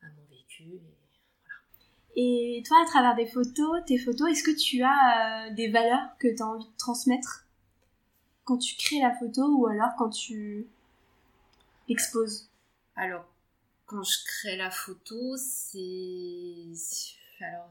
à 0.02 0.06
mon 0.16 0.24
vécu. 0.30 0.80
Et 2.18 2.62
toi, 2.66 2.78
à 2.82 2.86
travers 2.86 3.14
des 3.14 3.26
photos, 3.26 3.84
tes 3.86 3.98
photos, 3.98 4.30
est-ce 4.30 4.42
que 4.42 4.56
tu 4.56 4.82
as 4.82 5.48
euh, 5.48 5.54
des 5.54 5.68
valeurs 5.68 6.16
que 6.18 6.34
tu 6.34 6.42
as 6.42 6.46
envie 6.46 6.64
de 6.64 6.76
transmettre 6.78 7.44
quand 8.44 8.56
tu 8.56 8.74
crées 8.76 9.00
la 9.00 9.14
photo 9.14 9.42
ou 9.58 9.66
alors 9.66 9.90
quand 9.98 10.08
tu 10.08 10.66
exposes? 11.90 12.48
Alors, 12.94 13.26
quand 13.84 14.02
je 14.02 14.16
crée 14.24 14.56
la 14.56 14.70
photo, 14.70 15.36
c'est... 15.36 16.72
Alors, 17.40 17.70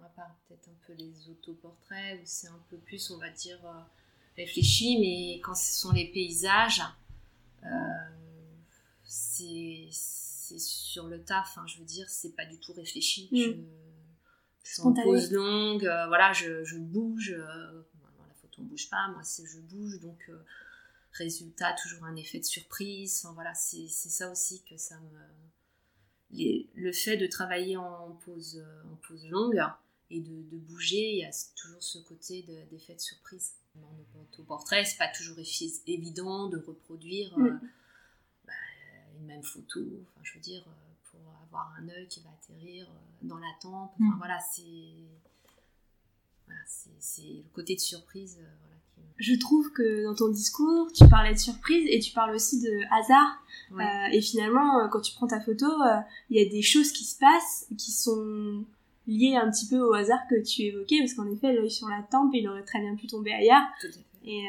va 0.00 0.08
parler 0.08 0.34
peut-être 0.48 0.68
un 0.68 0.86
peu 0.86 0.94
des 0.94 1.28
autoportraits, 1.28 2.20
où 2.20 2.22
c'est 2.24 2.48
un 2.48 2.62
peu 2.68 2.76
plus, 2.78 3.10
on 3.10 3.18
va 3.18 3.30
dire, 3.30 3.58
euh, 3.64 3.80
réfléchi, 4.36 4.98
mais 4.98 5.40
quand 5.40 5.54
ce 5.54 5.74
sont 5.80 5.92
les 5.92 6.10
paysages, 6.10 6.82
euh, 7.64 7.68
c'est 9.04 9.88
sur 9.90 11.06
le 11.08 11.22
taf, 11.22 11.58
hein, 11.58 11.64
je 11.66 11.78
veux 11.78 11.84
dire, 11.84 12.08
c'est 12.08 12.34
pas 12.34 12.44
du 12.44 12.58
tout 12.58 12.72
réfléchi. 12.72 13.28
Mm. 13.32 13.64
Je, 14.64 14.82
en 14.82 14.92
pose 14.94 15.30
longue, 15.30 15.84
euh, 15.84 16.06
voilà, 16.06 16.32
je, 16.32 16.76
bouge. 16.78 17.32
Euh, 17.32 17.82
la 18.02 18.34
photo 18.40 18.62
ne 18.62 18.68
bouge 18.68 18.88
pas, 18.88 19.08
moi, 19.08 19.22
c'est 19.22 19.46
je 19.46 19.58
bouge, 19.60 20.00
donc 20.00 20.30
résultat, 21.12 21.74
toujours 21.74 22.04
un 22.04 22.16
effet 22.16 22.38
de 22.38 22.44
surprise. 22.44 23.26
voilà, 23.34 23.54
c'est 23.54 23.88
ça 23.88 24.30
aussi 24.30 24.62
que 24.64 24.76
ça 24.76 24.98
me. 24.98 25.18
Le 26.74 26.92
fait 26.92 27.16
de 27.16 27.26
travailler 27.26 27.76
en 27.76 28.18
pose, 28.24 28.64
en 28.92 28.96
pose 29.06 29.26
longue 29.28 29.62
et 30.10 30.20
de, 30.20 30.58
bouger, 30.58 31.12
il 31.12 31.18
y 31.18 31.24
a 31.24 31.30
toujours 31.56 31.82
ce 31.82 31.98
côté 31.98 32.42
d'effet 32.70 32.94
de, 32.94 33.00
surprise. 33.00 33.54
Au 34.38 34.42
portrait, 34.42 34.84
c'est 34.84 34.98
pas 34.98 35.08
toujours 35.08 35.38
évident 35.86 36.48
de 36.48 36.58
reproduire. 36.58 37.36
Mm 37.38 37.60
une 39.18 39.26
même 39.26 39.42
photo. 39.42 39.80
Enfin, 39.80 40.20
je 40.22 40.34
veux 40.34 40.40
dire, 40.40 40.64
euh, 40.66 40.92
pour 41.10 41.20
avoir 41.42 41.74
un 41.78 41.88
œil 41.88 42.08
qui 42.08 42.20
va 42.20 42.30
atterrir 42.30 42.88
euh, 42.88 42.92
dans 43.22 43.38
la 43.38 43.52
tempe. 43.60 43.92
Enfin, 43.94 44.14
mm. 44.14 44.18
voilà, 44.18 44.38
c'est. 44.40 44.62
c'est 46.98 47.22
le 47.22 47.50
côté 47.52 47.74
de 47.74 47.80
surprise. 47.80 48.38
Euh, 48.40 48.74
je 49.16 49.34
trouve 49.34 49.70
que 49.72 50.04
dans 50.04 50.14
ton 50.14 50.28
discours, 50.28 50.90
tu 50.92 51.06
parlais 51.08 51.32
de 51.32 51.38
surprise 51.38 51.86
et 51.88 52.00
tu 52.00 52.12
parles 52.12 52.34
aussi 52.34 52.60
de 52.60 52.80
hasard. 52.90 54.12
et 54.12 54.20
finalement, 54.20 54.88
quand 54.90 55.00
tu 55.00 55.14
prends 55.14 55.26
ta 55.26 55.40
photo, 55.40 55.66
il 56.30 56.36
y 56.36 56.44
a 56.44 56.50
des 56.50 56.62
choses 56.62 56.92
qui 56.92 57.04
se 57.04 57.18
passent 57.18 57.66
qui 57.78 57.92
sont 57.92 58.64
liées 59.06 59.36
un 59.36 59.50
petit 59.50 59.68
peu 59.68 59.78
au 59.80 59.94
hasard 59.94 60.20
que 60.28 60.42
tu 60.42 60.62
évoquais, 60.62 60.98
parce 60.98 61.14
qu'en 61.14 61.30
effet, 61.30 61.52
l'œil 61.52 61.70
sur 61.70 61.88
la 61.88 62.02
tempe, 62.02 62.30
il 62.34 62.48
aurait 62.48 62.64
très 62.64 62.80
bien 62.80 62.96
pu 62.96 63.06
tomber 63.06 63.32
ailleurs. 63.32 63.62
Et, 64.24 64.44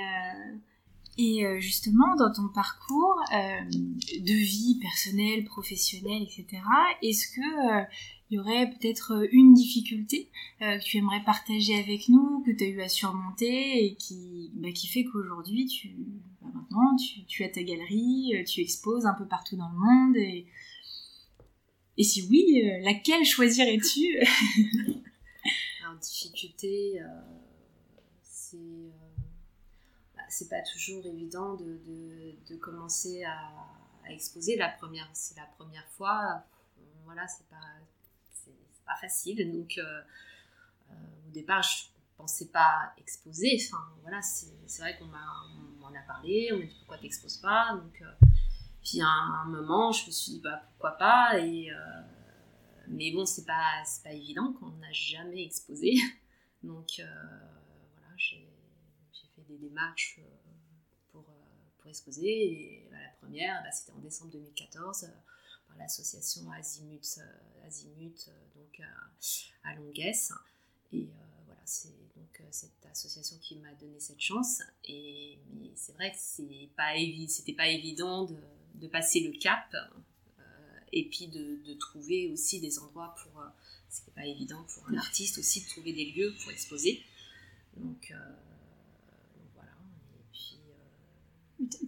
et 1.17 1.45
euh, 1.45 1.59
justement, 1.59 2.15
dans 2.17 2.31
ton 2.31 2.49
parcours 2.49 3.15
euh, 3.33 3.61
de 3.69 4.33
vie 4.33 4.77
personnelle, 4.81 5.45
professionnelle, 5.45 6.23
etc., 6.23 6.61
est-ce 7.01 7.27
que 7.27 7.81
euh, 7.81 7.83
il 8.29 8.35
y 8.35 8.39
aurait 8.39 8.69
peut-être 8.69 9.27
une 9.31 9.53
difficulté 9.53 10.29
que 10.59 10.83
tu 10.83 10.97
aimerais 10.97 11.23
partager 11.23 11.77
avec 11.77 12.09
nous, 12.09 12.43
que 12.45 12.51
tu 12.51 12.63
as 12.63 12.67
eu 12.67 12.81
à 12.81 12.89
surmonter 12.89 13.85
et 13.85 13.95
qui, 13.95 14.51
bah, 14.55 14.69
fait 14.73 15.03
qu'aujourd'hui, 15.05 15.65
tu, 15.65 15.95
bah, 16.41 16.49
maintenant, 16.53 16.95
tu, 17.27 17.43
as 17.43 17.49
ta 17.49 17.61
galerie, 17.61 18.33
tu 18.47 18.61
exposes 18.61 19.05
un 19.05 19.13
peu 19.13 19.27
partout 19.27 19.55
dans 19.55 19.69
le 19.69 19.77
monde 19.77 20.17
et, 20.17 20.47
et 21.97 22.03
si 22.03 22.27
oui, 22.29 22.63
laquelle 22.81 23.25
choisirais-tu? 23.25 24.17
Alors, 25.83 25.97
difficulté, 25.99 26.99
c'est 28.23 28.57
c'est 30.35 30.49
pas 30.49 30.61
toujours 30.61 31.05
évident 31.05 31.53
de, 31.53 31.79
de, 32.49 32.55
commencer 32.57 33.23
à, 33.23 33.51
exposer. 34.09 34.55
La 34.55 34.69
première, 34.69 35.09
c'est 35.13 35.35
la 35.37 35.45
première 35.57 35.87
fois. 35.91 36.43
Voilà, 37.05 37.27
c'est 37.27 37.47
pas, 37.47 37.55
pas 38.85 38.95
facile. 38.95 39.51
Donc, 39.51 39.77
euh, 39.77 40.01
euh, 40.91 40.93
au 41.27 41.31
départ, 41.31 41.63
je 41.63 41.85
pensais 42.17 42.47
pas 42.47 42.93
exposer. 42.97 43.59
Enfin, 43.67 43.83
voilà, 44.01 44.21
c'est, 44.21 44.81
vrai 44.81 44.97
qu'on 44.97 45.05
m'en 45.05 45.87
a 45.87 46.01
parlé. 46.07 46.49
On 46.53 46.59
m'a 46.59 46.65
dit 46.65 46.75
pourquoi 46.79 46.97
t'exposes 46.97 47.37
pas? 47.37 47.75
Donc, 47.75 48.01
euh, 48.01 48.27
puis 48.83 49.01
à 49.01 49.07
un 49.07 49.45
moment, 49.45 49.91
je 49.91 50.05
me 50.07 50.11
suis 50.11 50.33
dit 50.33 50.41
bah 50.41 50.61
pourquoi 50.69 50.91
pas? 50.91 51.39
Et 51.39 51.71
mais 52.87 53.11
bon, 53.11 53.25
c'est 53.25 53.45
pas, 53.45 53.83
pas 54.03 54.13
évident 54.13 54.53
quand 54.59 54.67
on 54.67 54.77
n'a 54.77 54.91
jamais 54.91 55.43
exposé. 55.43 55.95
Donc 56.63 56.99
voilà, 56.99 58.15
j'ai 58.17 58.47
des 59.47 59.57
démarches 59.57 60.19
pour, 61.11 61.25
pour 61.85 61.89
exposer. 61.89 62.27
Et 62.27 62.87
bah, 62.91 62.97
la 62.99 63.09
première, 63.19 63.61
bah, 63.63 63.71
c'était 63.71 63.91
en 63.91 63.99
décembre 63.99 64.31
2014 64.31 65.03
euh, 65.03 65.07
par 65.67 65.77
l'association 65.77 66.51
Azimut, 66.51 67.19
Azimut 67.65 68.29
donc 68.55 68.81
à 69.63 69.75
Longuesse. 69.75 70.33
Et 70.93 71.07
voilà, 71.45 71.61
c'est 71.65 71.89
donc 72.15 72.41
cette 72.51 72.85
association 72.91 73.37
qui 73.41 73.57
m'a 73.57 73.73
donné 73.73 73.99
cette 73.99 74.21
chance. 74.21 74.61
Et 74.85 75.37
c'est 75.75 75.93
vrai 75.93 76.11
que 76.11 76.17
c'est 76.19 76.69
pas 76.75 76.93
c'était 77.27 77.53
pas 77.53 77.67
évident 77.67 78.25
de, 78.25 78.37
de, 78.75 78.87
passer 78.87 79.19
le 79.21 79.31
cap 79.37 79.75
et 80.93 81.09
puis 81.09 81.27
de, 81.27 81.59
de, 81.65 81.73
trouver 81.73 82.29
aussi 82.29 82.59
des 82.59 82.79
endroits 82.79 83.15
pour. 83.21 83.43
c'était 83.89 84.11
pas 84.11 84.25
évident 84.25 84.63
pour 84.73 84.87
un 84.89 84.97
artiste 84.97 85.39
aussi 85.39 85.61
de 85.61 85.67
trouver 85.67 85.93
des 85.93 86.05
lieux 86.11 86.33
pour 86.41 86.51
exposer. 86.51 87.03
Donc 87.77 88.13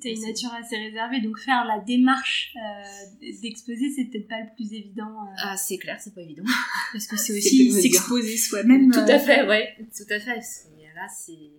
T'as 0.01 0.09
une 0.09 0.21
nature 0.21 0.53
assez 0.53 0.77
réservée, 0.77 1.21
donc 1.21 1.39
faire 1.39 1.65
la 1.65 1.79
démarche 1.79 2.53
euh, 2.55 3.31
d'exposer, 3.41 3.91
c'est 3.95 4.05
peut-être 4.05 4.27
pas 4.27 4.39
le 4.39 4.53
plus 4.55 4.73
évident. 4.73 5.25
Euh. 5.25 5.35
Ah, 5.37 5.57
c'est 5.57 5.77
clair, 5.77 5.99
c'est 5.99 6.13
pas 6.13 6.21
évident. 6.21 6.43
Parce 6.91 7.07
que 7.07 7.17
c'est 7.17 7.33
aussi 7.37 7.71
s'exposer 7.71 8.37
soi-même. 8.37 8.91
Tout 8.91 8.99
à 8.99 9.15
euh. 9.15 9.19
fait, 9.19 9.47
ouais, 9.47 9.75
tout 9.95 10.11
à 10.11 10.19
fait. 10.19 10.39
Là, 10.95 11.07
c'est 11.15 11.51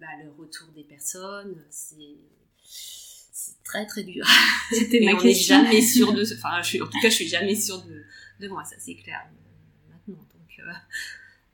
bah, 0.00 0.06
le 0.22 0.30
retour 0.30 0.68
des 0.74 0.82
personnes, 0.82 1.64
c'est 1.70 2.16
très 3.64 3.86
très 3.86 4.02
dur. 4.02 4.26
C'était 4.72 5.00
ma 5.04 5.14
question. 5.20 5.62
jamais 5.62 5.82
sûr 5.82 6.12
de, 6.12 6.24
enfin, 6.34 6.62
je 6.62 6.82
en 6.82 6.86
tout 6.86 7.00
cas, 7.00 7.08
je 7.08 7.14
suis 7.14 7.28
jamais 7.28 7.54
sûre 7.54 7.82
de, 7.82 8.02
de 8.40 8.48
moi, 8.48 8.64
ça 8.64 8.76
c'est 8.78 8.96
clair. 8.96 9.20
Maintenant, 9.88 10.16
donc, 10.16 10.60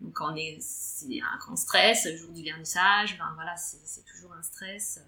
donc 0.00 0.18
on 0.20 0.34
est, 0.36 0.56
c'est 0.60 1.20
un 1.20 1.38
grand 1.38 1.56
stress, 1.56 2.06
le 2.06 2.16
jour 2.16 2.32
du 2.32 2.42
vernissage, 2.42 3.12
enfin, 3.14 3.32
voilà, 3.34 3.54
c'est 3.56 4.04
toujours 4.06 4.32
un 4.32 4.42
stress 4.42 5.00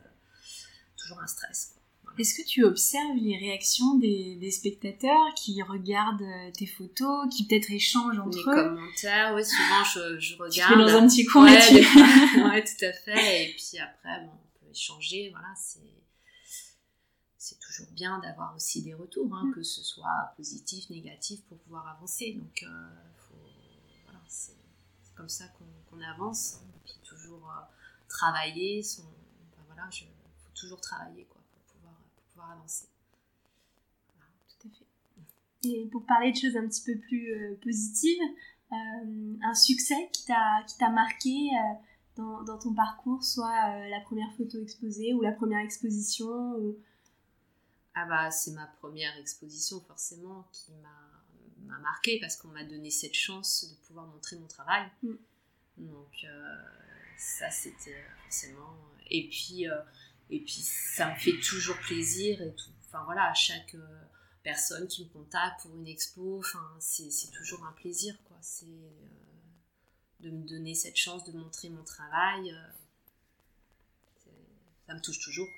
toujours 1.05 1.21
un 1.21 1.27
stress. 1.27 1.75
Est-ce 2.17 2.35
que 2.41 2.47
tu 2.47 2.63
observes 2.63 3.17
les 3.17 3.37
réactions 3.37 3.99
des, 3.99 4.51
spectateurs 4.53 5.35
qui 5.35 5.61
regardent 5.63 6.23
euh, 6.23 6.51
tes 6.53 6.67
photos, 6.67 7.27
qui 7.35 7.47
peut-être 7.47 7.73
échangent 7.73 8.21
entre 8.21 8.51
eux 8.51 8.57
Les 8.57 8.77
commentaires, 8.77 9.35
oui, 9.35 9.45
souvent 9.45 9.83
je, 9.83 10.21
je 10.21 10.37
regarde. 10.37 10.73
Tu 10.73 10.79
dans 10.79 11.03
un 11.03 11.09
petit 11.09 11.25
coin 11.25 11.47
ouais, 12.51 12.65
tout 12.65 12.85
à 12.85 12.93
fait. 12.93 13.51
Et 13.51 13.57
puis 13.57 13.79
après, 13.81 14.25
bon, 14.27 14.31
on 14.31 14.61
peut 14.61 14.71
échanger, 14.71 15.31
voilà, 15.31 15.53
c'est 15.57 15.81
c'est 17.45 17.59
toujours 17.59 17.93
bien 17.93 18.21
d'avoir 18.21 18.55
aussi 18.57 18.81
des 18.83 18.95
retours, 18.95 19.35
hein, 19.35 19.47
mm. 19.47 19.55
que 19.55 19.63
ce 19.63 19.83
soit 19.83 20.33
positif, 20.37 20.89
négatif, 20.89 21.45
pour 21.47 21.59
pouvoir 21.59 21.87
avancer. 21.89 22.33
Donc, 22.33 22.63
euh, 22.63 22.89
faut, 23.19 23.35
voilà, 24.05 24.21
c'est 24.29 24.57
comme 25.15 25.29
ça 25.29 25.45
qu'on 25.49 26.01
avance. 26.01 26.55
Hein. 26.55 26.67
Et 26.75 26.81
puis 26.85 26.95
toujours 27.05 27.51
euh, 27.51 27.61
travailler 28.09 28.83
son, 28.83 29.05
voilà, 29.67 29.91
je, 29.91 30.05
toujours 30.55 30.81
travailler 30.81 31.25
quoi, 31.25 31.41
pour, 31.51 31.61
pouvoir, 31.75 31.95
pour 32.15 32.25
pouvoir 32.25 32.51
avancer. 32.53 32.89
tout 34.49 34.69
à 34.69 34.71
fait. 34.71 35.69
Et 35.69 35.87
pour 35.87 36.05
parler 36.05 36.33
de 36.33 36.37
choses 36.37 36.57
un 36.57 36.67
petit 36.69 36.83
peu 36.83 36.99
plus 36.99 37.33
euh, 37.33 37.59
positives, 37.63 38.23
euh, 38.73 39.37
un 39.43 39.55
succès 39.55 40.11
qui 40.13 40.27
t'a 40.27 40.91
marqué, 40.91 41.51
dans, 42.17 42.43
dans 42.43 42.59
ton 42.59 42.75
parcours, 42.75 43.25
soit 43.25 43.89
la 43.89 44.01
première 44.01 44.33
photo 44.37 44.61
exposée 44.61 45.15
ou 45.15 45.21
la 45.21 45.33
première 45.33 45.61
exposition 45.61 46.29
ou... 46.57 46.77
Ah 47.97 48.07
bah 48.07 48.31
c'est 48.31 48.51
ma 48.51 48.67
première 48.67 49.17
exposition 49.19 49.81
forcément 49.81 50.49
qui 50.53 50.73
m'a 51.67 51.79
marqué 51.79 52.19
parce 52.21 52.37
qu'on 52.37 52.49
m'a 52.49 52.65
donné 52.65 52.91
cette 52.91 53.15
chance 53.15 53.71
de 53.71 53.87
pouvoir 53.87 54.07
montrer 54.09 54.37
mon 54.37 54.49
travail. 54.49 54.91
Mm. 55.03 55.15
Donc 55.79 56.27
ça 57.17 57.51
c'était 57.51 58.05
forcément... 58.25 58.75
Et 59.11 59.29
puis, 59.29 59.67
et 60.31 60.41
puis 60.41 60.63
ça 60.97 61.11
me 61.11 61.17
fait 61.17 61.39
toujours 61.41 61.79
plaisir 61.79 62.41
et 62.43 62.55
tout. 62.55 62.71
Enfin 62.87 63.03
voilà, 63.05 63.31
à 63.31 63.35
chaque 63.35 63.77
personne 64.43 64.87
qui 64.89 65.05
me 65.05 65.11
contacte 65.11 65.63
pour 65.63 65.77
une 65.77 65.87
expo, 65.87 66.39
enfin 66.39 66.65
c'est 66.79 67.31
toujours 67.33 67.65
un 67.65 67.73
plaisir 67.73 68.15
quoi. 68.25 68.37
C'est 68.41 68.67
de 70.25 70.31
me 70.31 70.47
donner 70.49 70.75
cette 70.75 70.97
chance 70.97 71.25
de 71.25 71.37
montrer 71.37 71.69
mon 71.69 71.85
travail. 71.85 72.51
Euh, 72.51 74.31
ça 74.87 74.95
me 74.95 75.01
touche 75.01 75.21
toujours. 75.21 75.49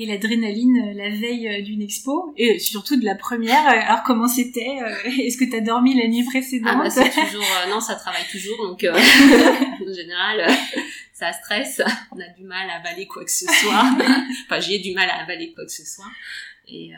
Et 0.00 0.06
l'adrénaline 0.06 0.90
euh, 0.90 0.94
la 0.94 1.10
veille 1.10 1.48
euh, 1.48 1.62
d'une 1.62 1.82
expo, 1.82 2.32
et 2.36 2.60
surtout 2.60 2.98
de 3.00 3.04
la 3.04 3.16
première, 3.16 3.66
alors 3.66 4.04
comment 4.04 4.28
c'était 4.28 4.78
Est-ce 5.04 5.36
que 5.36 5.44
tu 5.44 5.56
as 5.56 5.60
dormi 5.60 6.00
la 6.00 6.06
nuit 6.06 6.24
précédente 6.24 6.70
ah 6.72 6.88
bah, 6.88 7.10
toujours, 7.10 7.44
Non, 7.68 7.80
ça 7.80 7.96
travaille 7.96 8.26
toujours, 8.30 8.68
donc 8.68 8.84
en 8.84 9.92
général, 9.92 10.46
ça 11.18 11.32
stresse. 11.32 11.82
On 12.12 12.20
a 12.20 12.28
du 12.28 12.44
mal 12.44 12.68
à 12.70 12.76
avaler 12.76 13.06
quoi 13.06 13.24
que 13.24 13.30
ce 13.30 13.46
soit. 13.46 13.96
enfin, 14.46 14.60
j'ai 14.60 14.78
du 14.78 14.94
mal 14.94 15.08
à 15.10 15.22
avaler 15.22 15.52
quoi 15.52 15.64
que 15.64 15.72
ce 15.72 15.84
soit. 15.84 16.10
Et 16.66 16.92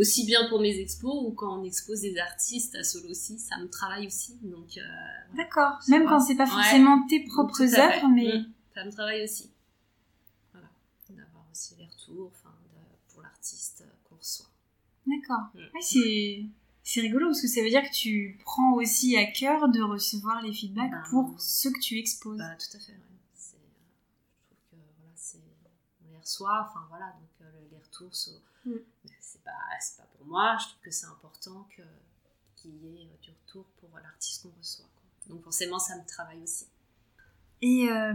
aussi 0.00 0.24
bien 0.24 0.48
pour 0.48 0.60
mes 0.60 0.78
expos 0.78 1.14
ou 1.24 1.32
quand 1.32 1.60
on 1.60 1.64
expose 1.64 2.00
des 2.00 2.16
artistes 2.18 2.74
à 2.74 2.82
solo 2.82 3.10
aussi, 3.10 3.38
ça 3.38 3.58
me 3.58 3.68
travaille 3.68 4.06
aussi. 4.06 4.38
Donc 4.42 4.78
euh, 4.78 5.36
d'accord, 5.36 5.78
même 5.88 6.06
quand 6.06 6.20
c'est 6.20 6.36
pas 6.36 6.46
forcément 6.46 7.06
tes 7.06 7.24
propres 7.24 7.62
œuvres, 7.62 8.08
mais 8.08 8.38
mmh. 8.38 8.52
ça 8.74 8.84
me 8.84 8.90
travaille 8.90 9.22
aussi. 9.22 9.52
Voilà, 10.52 10.68
d'avoir 11.10 11.44
aussi 11.52 11.74
les 11.76 11.86
retours, 11.86 12.32
enfin, 12.32 12.54
pour 13.12 13.22
l'artiste 13.22 13.84
qu'on 14.04 14.16
reçoit. 14.16 14.46
D'accord. 15.06 15.50
Mmh. 15.54 15.80
c'est 15.82 16.44
c'est 16.92 17.02
rigolo 17.02 17.26
parce 17.26 17.40
que 17.40 17.46
ça 17.46 17.62
veut 17.62 17.68
dire 17.68 17.82
que 17.82 17.94
tu 17.94 18.36
prends 18.44 18.74
aussi 18.74 19.16
à 19.16 19.24
cœur 19.24 19.68
de 19.68 19.80
recevoir 19.80 20.42
les 20.42 20.52
feedbacks 20.52 20.90
ben, 20.90 21.04
pour 21.08 21.40
ceux 21.40 21.70
que 21.70 21.78
tu 21.78 21.96
exposes. 21.98 22.38
Bah, 22.38 22.56
tout 22.56 22.76
à 22.76 22.80
fait, 22.80 22.90
ouais. 22.90 22.98
Euh, 22.98 23.56
je 24.40 24.46
trouve 24.48 24.58
que 24.72 24.76
voilà, 24.98 25.14
on 26.04 26.10
les 26.10 26.18
reçoit, 26.18 26.66
enfin 26.68 26.84
voilà, 26.88 27.12
donc 27.12 27.30
euh, 27.42 27.68
les 27.70 27.78
retours 27.78 28.12
sont, 28.12 28.40
mmh 28.64 28.72
c'est 29.20 29.40
pas, 29.44 29.52
pour 30.18 30.26
moi. 30.26 30.56
Je 30.58 30.66
trouve 30.66 30.80
que 30.80 30.90
c'est 30.90 31.06
important 31.06 31.68
qu'il 32.56 32.74
y 32.74 33.02
ait 33.02 33.08
du 33.22 33.30
retour 33.30 33.66
pour 33.78 33.90
l'artiste 34.02 34.42
qu'on 34.42 34.58
reçoit. 34.58 34.90
Donc 35.28 35.44
forcément, 35.44 35.78
ça 35.78 35.96
me 35.96 36.04
travaille 36.04 36.42
aussi. 36.42 36.66
Et 37.62 37.88
euh, 37.88 38.14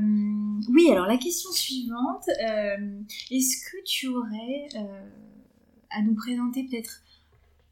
oui, 0.68 0.92
alors 0.92 1.06
la 1.06 1.18
question 1.18 1.52
suivante, 1.52 2.28
euh, 2.28 3.02
est-ce 3.32 3.72
que 3.72 3.78
tu 3.86 4.08
aurais 4.08 4.68
euh, 4.76 5.10
à 5.92 6.02
nous 6.02 6.16
présenter 6.16 6.66
peut-être 6.66 7.04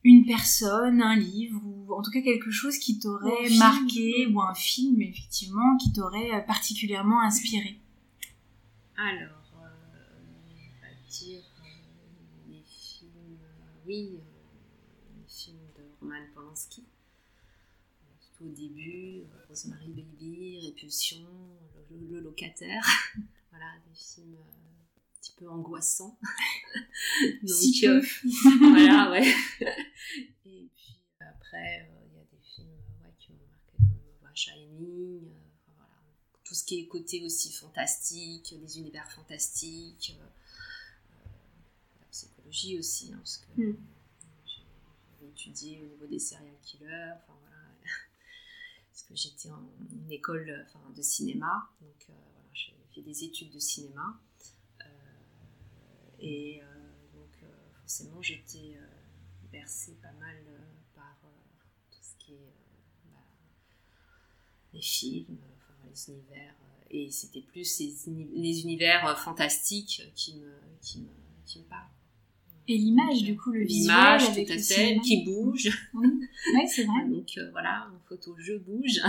une 0.04 0.26
personne, 0.26 1.02
un 1.02 1.16
livre, 1.16 1.62
ou 1.66 1.94
en 1.94 2.02
tout 2.02 2.12
cas 2.12 2.22
quelque 2.22 2.52
chose 2.52 2.78
qui 2.78 3.00
t'aurait 3.00 3.50
marqué, 3.58 4.28
ou 4.28 4.42
un 4.42 4.54
film 4.54 5.02
effectivement, 5.02 5.78
qui 5.78 5.94
t'aurait 5.94 6.46
particulièrement 6.46 7.22
inspiré 7.22 7.80
Alors, 8.98 9.42
on 9.56 9.62
va 9.62 10.88
dire 11.10 11.44
oui, 13.86 14.18
un 15.22 15.28
film 15.28 15.58
de 15.78 15.84
Roman 16.00 16.26
Polanski. 16.34 16.84
Tout 18.22 18.46
au 18.46 18.50
début, 18.50 19.24
euh, 19.24 19.46
Rosemary 19.50 19.90
Baby, 19.90 20.60
Répulsion, 20.64 21.28
Le, 21.92 22.22
locataire. 22.22 22.84
voilà, 23.52 23.66
des 23.86 23.96
films 23.96 24.36
euh, 24.36 24.73
petit 25.24 25.34
peu 25.38 25.50
angoissants. 25.50 26.20
si 27.46 27.88
euh, 27.88 28.02
voilà, 28.60 29.12
ouais. 29.12 29.34
Et 30.46 30.70
puis 30.76 31.00
après, 31.22 31.90
il 32.12 32.18
y 32.18 32.20
a 32.20 32.26
des 32.26 32.42
films 32.44 32.68
qui 33.18 33.32
m'ont 33.32 33.48
marqué 33.48 33.78
comme 34.22 34.36
Shining, 34.36 35.22
voilà, 35.66 35.90
tout 36.44 36.54
ce 36.54 36.66
qui 36.66 36.80
est 36.80 36.88
côté 36.88 37.24
aussi 37.24 37.54
fantastique, 37.54 38.54
les 38.62 38.78
univers 38.80 39.10
fantastiques 39.12 40.18
psychologie 42.14 42.78
aussi, 42.78 43.12
hein, 43.12 43.18
parce 43.18 43.38
que 43.38 43.62
mm. 43.62 43.78
j'avais 44.46 45.32
étudié 45.32 45.82
au 45.82 45.86
niveau 45.88 46.06
des 46.06 46.20
serial 46.20 46.54
killers, 46.62 47.14
enfin 47.16 47.34
voilà, 47.42 47.58
parce 48.92 49.04
que 49.04 49.16
j'étais 49.16 49.50
en 49.50 49.64
une 49.92 50.12
école 50.12 50.66
enfin, 50.68 50.92
de 50.96 51.02
cinéma, 51.02 51.70
donc 51.82 52.06
euh, 52.10 52.14
voilà, 52.14 52.50
j'ai 52.54 52.76
fait 52.94 53.02
des 53.02 53.24
études 53.24 53.52
de 53.52 53.60
cinéma, 53.60 54.06
euh, 54.06 54.33
et 56.24 56.62
euh, 56.62 56.66
donc 57.14 57.30
forcément 57.80 58.22
j'étais 58.22 58.78
bercée 59.52 59.96
pas 60.02 60.12
mal 60.20 60.38
par 60.96 61.16
tout 61.92 62.00
ce 62.02 62.16
qui 62.18 62.34
est 62.34 62.54
bah, 63.12 63.20
les 64.74 64.82
films, 64.82 65.38
enfin, 65.58 65.90
les 65.90 66.14
univers, 66.14 66.56
et 66.90 67.12
c'était 67.12 67.42
plus 67.42 67.80
les, 67.80 68.62
univers 68.62 69.20
fantastiques 69.20 70.02
qui 70.16 70.38
me, 70.38 70.54
qui 70.82 71.02
me, 71.02 71.10
qui 71.46 71.60
me 71.60 71.66
parlent. 71.66 71.90
Et 72.68 72.78
l'image, 72.78 73.24
du 73.24 73.36
coup, 73.36 73.52
le 73.52 73.66
visuel 73.66 73.96
avec 73.96 74.48
tout 74.48 74.54
à 74.54 74.58
fait, 74.58 74.98
qui 75.04 75.26
bouge. 75.26 75.70
Oui, 75.94 76.28
c'est 76.68 76.86
vrai. 76.86 77.06
Donc 77.10 77.30
euh, 77.38 77.52
voilà, 77.52 77.90
en 77.94 78.00
photo, 78.08 78.36
je 78.38 78.54
bouge. 78.54 79.02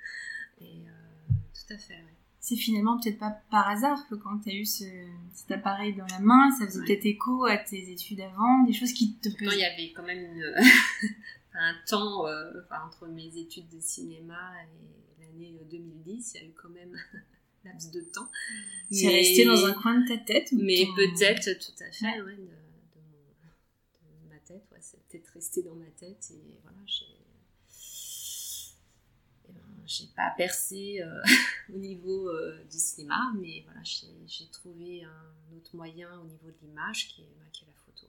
Et 0.60 0.86
euh, 0.86 1.32
tout 1.52 1.74
à 1.74 1.76
fait, 1.76 1.94
ouais. 1.94 2.13
C'est 2.46 2.56
finalement 2.56 3.00
peut-être 3.00 3.18
pas 3.18 3.30
par 3.50 3.70
hasard 3.70 4.06
que 4.06 4.16
quand 4.16 4.38
tu 4.40 4.50
as 4.50 4.52
eu 4.52 4.66
ce, 4.66 4.84
cet 5.32 5.50
appareil 5.50 5.94
dans 5.94 6.04
la 6.04 6.18
main, 6.20 6.50
ça 6.50 6.66
faisait 6.66 6.84
peut-être 6.84 7.06
écho 7.06 7.46
à 7.46 7.56
tes 7.56 7.90
études 7.90 8.20
avant, 8.20 8.64
des 8.64 8.74
choses 8.74 8.92
qui 8.92 9.14
te 9.14 9.30
Il 9.30 9.58
y 9.58 9.64
avait 9.64 9.92
quand 9.92 10.02
même 10.02 10.28
un 11.54 11.74
temps 11.88 12.26
euh, 12.26 12.60
entre 12.86 13.06
mes 13.06 13.34
études 13.38 13.70
de 13.70 13.80
cinéma 13.80 14.52
et 14.62 15.22
l'année 15.22 15.58
2010, 15.70 16.34
il 16.34 16.42
y 16.42 16.44
a 16.44 16.46
eu 16.46 16.52
quand 16.52 16.68
même 16.68 16.94
laps 17.64 17.90
de 17.92 18.02
temps. 18.02 18.28
C'est 18.90 19.08
resté 19.08 19.46
dans 19.46 19.64
un 19.64 19.72
coin 19.72 20.00
de 20.00 20.06
ta 20.06 20.18
tête 20.18 20.52
Mais 20.52 20.84
peut-être, 20.94 21.50
tout 21.58 21.82
à 21.82 21.90
fait, 21.90 22.20
ouais, 22.20 22.36
c'est 24.80 25.02
peut-être 25.08 25.28
resté 25.32 25.62
dans 25.62 25.76
ma 25.76 25.90
tête 25.96 26.30
et 26.30 26.58
voilà, 26.62 26.76
j'ai 26.84 27.23
j'ai 29.86 30.06
pas 30.16 30.32
percé 30.36 31.00
euh, 31.02 31.22
au 31.74 31.78
niveau 31.78 32.28
euh, 32.28 32.62
du 32.70 32.78
cinéma, 32.78 33.32
mais 33.40 33.62
voilà, 33.64 33.80
j'ai 33.82 34.46
trouvé 34.50 35.04
un 35.04 35.56
autre 35.56 35.74
moyen 35.74 36.08
au 36.20 36.26
niveau 36.26 36.48
de 36.48 36.66
l'image 36.66 37.08
qui, 37.08 37.22
qui, 37.52 37.64
est 37.64 37.68
la 37.68 37.74
photo. 37.84 38.06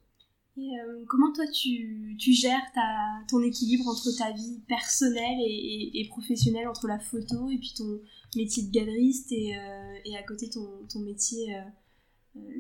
Et 0.58 0.80
euh, 0.80 1.04
comment 1.08 1.34
toi 1.34 1.46
tu, 1.48 2.16
tu, 2.20 2.34
gères 2.34 2.72
ta, 2.74 3.26
ton 3.28 3.42
équilibre 3.42 3.88
entre 3.88 4.10
ta 4.18 4.32
vie 4.32 4.60
personnelle 4.68 5.40
et, 5.40 5.92
et, 6.00 6.08
professionnelle, 6.08 6.68
entre 6.68 6.88
la 6.88 7.00
photo 7.00 7.50
et 7.50 7.58
puis 7.58 7.74
ton 7.76 8.00
métier 8.36 8.64
de 8.64 8.72
galeriste 8.72 9.32
et, 9.32 9.58
et 10.06 10.18
à 10.18 10.24
côté 10.24 10.50
ton, 10.50 10.86
ton 10.92 11.00
métier, 11.00 11.56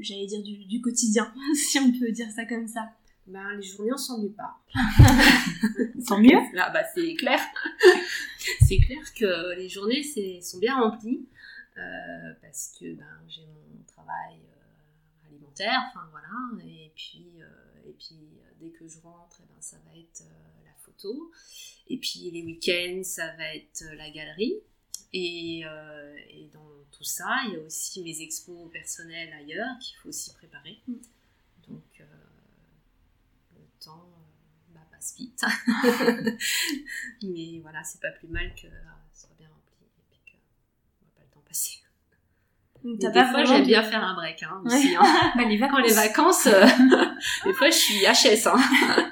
j'allais 0.01 0.27
dire, 0.27 0.43
du, 0.43 0.65
du 0.65 0.81
quotidien, 0.81 1.33
si 1.55 1.79
on 1.79 1.91
peut 1.91 2.11
dire 2.11 2.29
ça 2.31 2.45
comme 2.45 2.67
ça? 2.67 2.91
Ben, 3.27 3.55
les 3.55 3.63
journées, 3.63 3.91
on 3.91 3.97
s'ennuie 3.97 4.29
pas. 4.29 4.59
Tant 6.07 6.19
mieux. 6.19 6.37
Ah, 6.59 6.69
bah, 6.69 6.83
c'est 6.93 7.15
clair. 7.15 7.39
c'est 8.67 8.77
clair 8.77 9.13
que 9.13 9.55
les 9.55 9.69
journées 9.69 10.03
sont 10.41 10.59
bien 10.59 10.79
remplies 10.79 11.27
euh, 11.77 12.33
parce 12.41 12.73
que 12.79 12.93
ben, 12.93 13.21
j'ai 13.27 13.45
mon 13.45 13.83
travail 13.87 14.35
euh, 14.35 15.27
alimentaire, 15.27 15.81
enfin 15.89 16.07
voilà, 16.11 16.29
et 16.63 16.91
puis, 16.95 17.27
euh, 17.39 17.89
et 17.89 17.93
puis 17.93 18.17
dès 18.59 18.69
que 18.69 18.87
je 18.87 18.99
rentre, 19.01 19.41
eh 19.43 19.53
ben, 19.53 19.61
ça 19.61 19.77
va 19.85 19.97
être 19.97 20.23
la 20.63 20.73
photo, 20.79 21.31
et 21.89 21.97
puis 21.97 22.31
les 22.31 22.43
week-ends, 22.43 23.03
ça 23.03 23.35
va 23.35 23.55
être 23.55 23.83
la 23.95 24.09
galerie. 24.09 24.55
Et, 25.17 25.61
et, 25.61 26.49
dans 26.51 26.67
tout 26.91 27.05
ça, 27.05 27.43
il 27.47 27.53
y 27.53 27.55
a 27.55 27.59
aussi 27.59 28.03
mes 28.03 28.21
expos 28.21 28.69
personnelles 28.69 29.31
ailleurs 29.31 29.79
qu'il 29.79 29.95
faut 29.97 30.09
aussi 30.09 30.33
préparer. 30.33 30.77
Mm. 30.87 30.95
Donc, 31.69 32.03
temps 33.85 34.01
euh, 34.01 34.11
bah, 34.11 34.14
passe 35.05 35.15
vite. 35.17 35.43
Mais 37.23 37.59
voilà, 37.61 37.83
c'est 37.83 38.01
pas 38.01 38.11
plus 38.11 38.27
mal 38.27 38.53
que 38.55 38.67
ah, 38.67 38.97
ça 39.11 39.27
soit 39.27 39.35
bien 39.37 39.47
rempli 39.47 39.73
et 39.85 40.03
puis 40.11 40.19
qu'on 40.25 41.05
voit 41.05 41.15
pas 41.15 41.23
le 41.23 41.29
temps 41.29 41.43
passer. 41.47 41.79
des 42.83 43.31
fois, 43.31 43.43
j'aime 43.45 43.65
bien 43.65 43.83
faire 43.83 44.03
un 44.03 44.15
break 44.15 44.43
hein, 44.43 44.61
aussi. 44.65 44.95
Hein. 44.95 45.31
bah, 45.35 45.45
les 45.45 45.57
vacances. 45.57 45.75
Quand 45.75 45.83
les 45.83 45.93
vacances, 45.93 46.47
euh, 46.47 46.65
des 47.45 47.53
fois, 47.53 47.69
je 47.69 47.75
suis 47.75 48.01
HS. 48.01 48.47
Hein. 48.47 49.11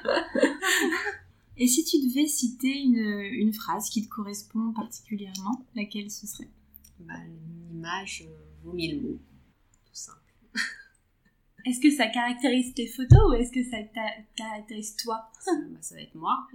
Et 1.56 1.68
si 1.68 1.84
tu 1.84 1.98
devais 2.08 2.26
citer 2.26 2.76
une, 2.76 3.20
une, 3.20 3.52
phrase 3.52 3.88
qui 3.88 4.04
te 4.04 4.08
correspond 4.08 4.72
particulièrement, 4.72 5.64
laquelle 5.76 6.10
ce 6.10 6.26
serait? 6.26 6.50
Bah, 6.98 7.14
Une 7.24 7.76
image 7.76 8.24
euh, 8.26 8.34
vaut 8.64 8.72
mille 8.72 9.00
mots. 9.00 9.20
Est-ce 11.64 11.80
que 11.80 11.90
ça 11.90 12.08
caractérise 12.08 12.74
tes 12.74 12.86
photos 12.86 13.30
ou 13.30 13.32
est-ce 13.34 13.50
que 13.50 13.64
ça 13.64 13.78
caractérise 14.36 14.96
toi? 14.96 15.30
Bah, 15.46 15.78
ça, 15.80 15.94
va 15.94 16.02
être 16.02 16.14
moi. 16.14 16.46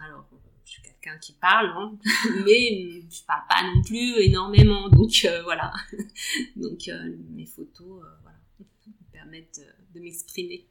Alors, 0.00 0.28
je 0.64 0.70
suis 0.70 0.82
quelqu'un 0.82 1.18
qui 1.18 1.32
parle, 1.32 1.66
hein, 1.66 1.98
mais 2.46 3.02
je 3.10 3.24
parle 3.26 3.42
pas 3.48 3.64
non 3.64 3.82
plus 3.82 4.20
énormément. 4.20 4.88
Donc 4.88 5.10
voilà. 5.42 5.72
donc 6.56 6.88
mes 7.30 7.46
photos, 7.46 8.04
voilà, 8.22 8.38
me 8.60 9.12
permettent 9.12 9.60
de, 9.92 10.00
m'exprimer. 10.00 10.68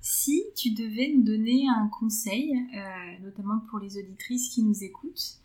Si 0.00 0.42
tu 0.56 0.70
devais 0.70 1.12
nous 1.14 1.22
donner 1.22 1.68
un 1.68 1.86
conseil, 1.88 2.52
notamment 3.20 3.60
pour 3.70 3.78
les 3.78 3.96
auditrices 3.96 4.48
qui 4.48 4.64
nous 4.64 4.82
écoutent, 4.82 5.38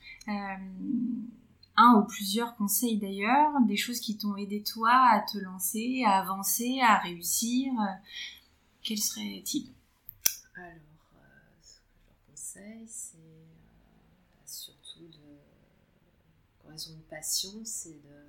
un 1.77 1.93
ou 1.99 2.05
plusieurs 2.05 2.55
conseils 2.55 2.97
d'ailleurs, 2.97 3.53
des 3.67 3.77
choses 3.77 3.99
qui 3.99 4.17
t'ont 4.17 4.35
aidé 4.35 4.63
toi 4.63 4.91
à 5.11 5.21
te 5.21 5.37
lancer, 5.37 6.03
à 6.05 6.19
avancer, 6.19 6.79
à 6.81 6.97
réussir, 6.97 7.71
quels 8.81 8.97
seraient-ils? 8.97 9.71
Alors, 10.55 10.71
euh, 11.15 11.27
ce 11.61 11.75
que 11.75 11.83
je 11.93 12.07
leur 12.07 12.25
conseille, 12.29 12.87
c'est 12.87 13.17
euh, 13.17 14.43
surtout 14.45 15.07
de, 15.07 15.37
quand 16.59 16.71
elles 16.71 16.89
ont 16.89 16.95
une 16.95 17.03
passion, 17.03 17.51
c'est 17.63 18.01
de 18.01 18.25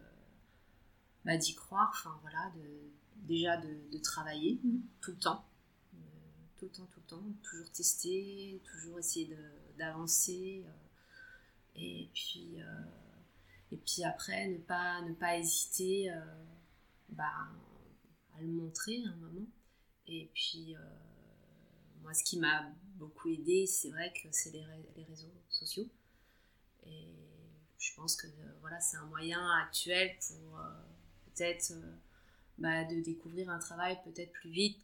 bah, 1.24 1.37
d'y 1.37 1.54
croire, 1.54 1.90
enfin 1.92 2.18
voilà, 2.22 2.52
de, 2.56 2.90
déjà 3.26 3.56
de, 3.56 3.98
travailler 3.98 4.58
mm. 4.62 4.80
tout 5.00 5.12
le 5.12 5.18
temps, 5.18 5.44
tout 6.58 6.64
le 6.64 6.70
temps, 6.70 6.88
tout 6.92 7.00
le 7.00 7.06
temps, 7.06 7.24
toujours 7.42 7.70
tester, 7.70 8.61
toujours 8.64 8.98
essayer 8.98 9.34
d'avancer, 9.78 10.64
euh, 10.66 10.70
et 11.76 12.11
puis 12.12 12.58
et 13.70 13.76
puis 13.76 14.02
après, 14.04 14.48
ne 14.48 14.59
pas, 14.59 15.02
ne 15.02 15.12
pas 15.12 15.37
hésiter 15.37 16.11
euh, 16.11 16.20
bah, 17.11 17.48
à 18.37 18.40
le 18.40 18.48
montrer 18.48 19.02
à 19.04 19.09
un 19.11 19.16
moment. 19.16 19.46
Et 20.07 20.31
puis, 20.33 20.74
euh, 20.74 20.81
moi, 22.02 22.14
ce 22.14 22.24
qui 22.24 22.38
m'a 22.38 22.66
beaucoup 22.96 23.28
aidé, 23.28 23.66
c'est 23.66 23.90
vrai 23.90 24.12
que 24.12 24.28
c'est 24.31 24.50
les, 24.50 24.64
les, 24.96 25.04
réseaux 25.04 25.33
sociaux. 25.50 25.87
Et 26.87 27.14
je 27.78 27.94
pense 27.94 28.16
que 28.16 28.26
voilà, 28.61 28.81
c'est 28.81 28.96
un 28.96 29.07
moyen 29.07 29.46
actuel 29.62 30.16
pour 30.26 30.59
euh, 30.59 30.70
peut-être 31.26 31.74
bah, 32.57 32.85
de 32.85 33.00
découvrir 33.00 33.50
un 33.50 33.59
travail 33.59 33.98
peut-être 34.04 34.33
plus 34.33 34.50
vite 34.50 34.81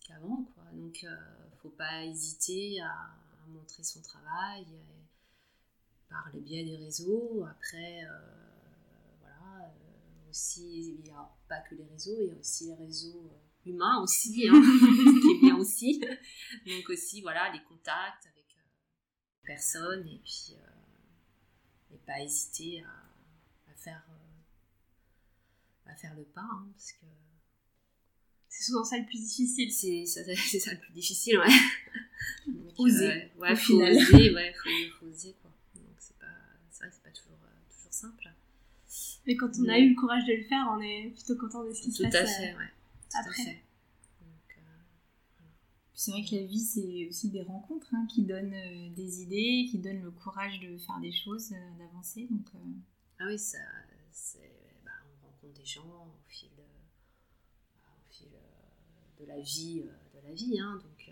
qu'avant. 0.00 0.44
quoi. 0.54 0.64
Donc, 0.72 1.04
ne 1.04 1.56
faut 1.62 1.70
pas 1.70 2.04
hésiter 2.04 2.80
à, 2.80 3.14
montrer 3.48 3.82
son 3.82 4.00
travail 4.00 4.64
par 6.10 6.28
le 6.34 6.40
biais 6.40 6.64
des 6.64 6.76
réseaux. 6.76 7.44
Après, 7.48 8.04
euh, 8.04 8.18
voilà, 9.20 9.64
euh, 9.64 10.28
aussi, 10.28 10.96
il 10.98 11.04
n'y 11.04 11.10
a 11.10 11.30
pas 11.48 11.60
que 11.60 11.76
les 11.76 11.84
réseaux, 11.84 12.16
il 12.20 12.28
y 12.28 12.30
a 12.32 12.38
aussi 12.38 12.66
les 12.66 12.74
réseaux 12.74 13.30
euh, 13.32 13.70
humains 13.70 14.02
aussi, 14.02 14.46
hein, 14.48 14.60
qui 15.22 15.36
est 15.36 15.40
bien 15.40 15.56
aussi. 15.56 16.00
Donc 16.66 16.90
aussi, 16.90 17.22
voilà, 17.22 17.50
les 17.52 17.62
contacts 17.62 18.26
avec 18.26 18.46
les 18.48 19.54
personnes 19.54 20.06
et 20.06 20.18
puis 20.18 20.56
et 21.92 21.98
pas 22.06 22.20
hésiter 22.20 22.82
à, 22.82 23.74
faire 23.74 24.06
à 25.86 25.96
faire 25.96 26.14
le 26.14 26.22
pas, 26.22 26.42
hein, 26.42 26.68
parce 26.72 26.92
que 26.92 27.06
c'est 28.48 28.64
souvent 28.64 28.84
ça 28.84 28.96
le 28.98 29.06
plus 29.06 29.18
difficile. 29.18 29.72
C'est 29.72 30.06
ça, 30.06 30.22
ça, 30.24 30.72
le 30.72 30.78
plus 30.78 30.92
difficile, 30.92 31.38
ouais. 31.38 31.46
oser. 32.78 33.32
ouais, 33.38 33.52
au 33.52 33.56
faut 33.56 33.72
final. 33.72 33.96
oser, 33.96 34.34
ouais, 34.34 34.52
faut, 34.52 34.68
faut 35.00 35.06
oser, 35.06 35.34
quoi 35.42 35.50
c'est 36.80 36.86
vrai 36.86 36.90
que 36.90 36.96
c'est 36.96 37.02
pas 37.02 37.10
toujours, 37.10 37.38
euh, 37.44 37.74
toujours 37.74 37.92
simple. 37.92 38.30
Mais 39.26 39.36
quand 39.36 39.50
on 39.60 39.68
a 39.68 39.78
eu 39.78 39.90
le 39.90 39.94
courage 39.94 40.24
de 40.26 40.32
le 40.34 40.44
faire, 40.44 40.66
on 40.76 40.80
est 40.80 41.12
plutôt 41.14 41.36
content 41.36 41.64
de 41.64 41.72
ce 41.72 41.82
qui 41.82 41.92
se 41.92 42.02
passe. 42.02 42.12
Tout 42.12 42.18
à 42.18 42.26
fait, 42.26 42.56
ouais. 42.56 42.72
Tout 43.10 43.16
après. 43.18 43.42
À 43.42 43.44
fait. 43.44 43.64
Euh, 44.20 45.44
c'est 45.94 46.10
vrai 46.12 46.24
que 46.24 46.34
la 46.34 46.44
vie, 46.44 46.60
c'est 46.60 47.06
aussi 47.08 47.28
des 47.30 47.42
rencontres 47.42 47.94
hein, 47.94 48.06
qui 48.12 48.22
donnent 48.22 48.54
euh, 48.54 48.88
des 48.94 49.22
idées, 49.22 49.68
qui 49.70 49.78
donnent 49.78 50.02
le 50.02 50.10
courage 50.10 50.58
de 50.60 50.78
faire 50.78 50.98
des 51.00 51.12
choses, 51.12 51.50
d'avancer. 51.78 52.26
Donc, 52.30 52.46
Ah 53.18 53.24
oui, 53.26 53.38
ça, 53.38 53.58
bah, 54.84 54.90
on 55.22 55.26
rencontre 55.26 55.54
des 55.54 55.66
gens 55.66 55.82
au 55.84 56.28
fil, 56.28 56.48
de, 56.56 56.62
au 56.62 58.10
fil 58.10 58.28
de 59.18 59.26
la 59.26 59.40
vie, 59.40 59.82
de 59.82 60.28
la 60.28 60.34
vie 60.34 60.58
hein, 60.58 60.80
donc 60.82 61.10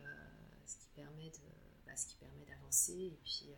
ce 0.65 0.77
qui 0.79 0.89
permet 0.97 1.29
de, 1.29 1.39
bah, 1.87 1.95
ce 1.95 2.07
qui 2.07 2.17
permet 2.17 2.45
d'avancer 2.47 2.93
et 2.95 3.19
puis 3.23 3.51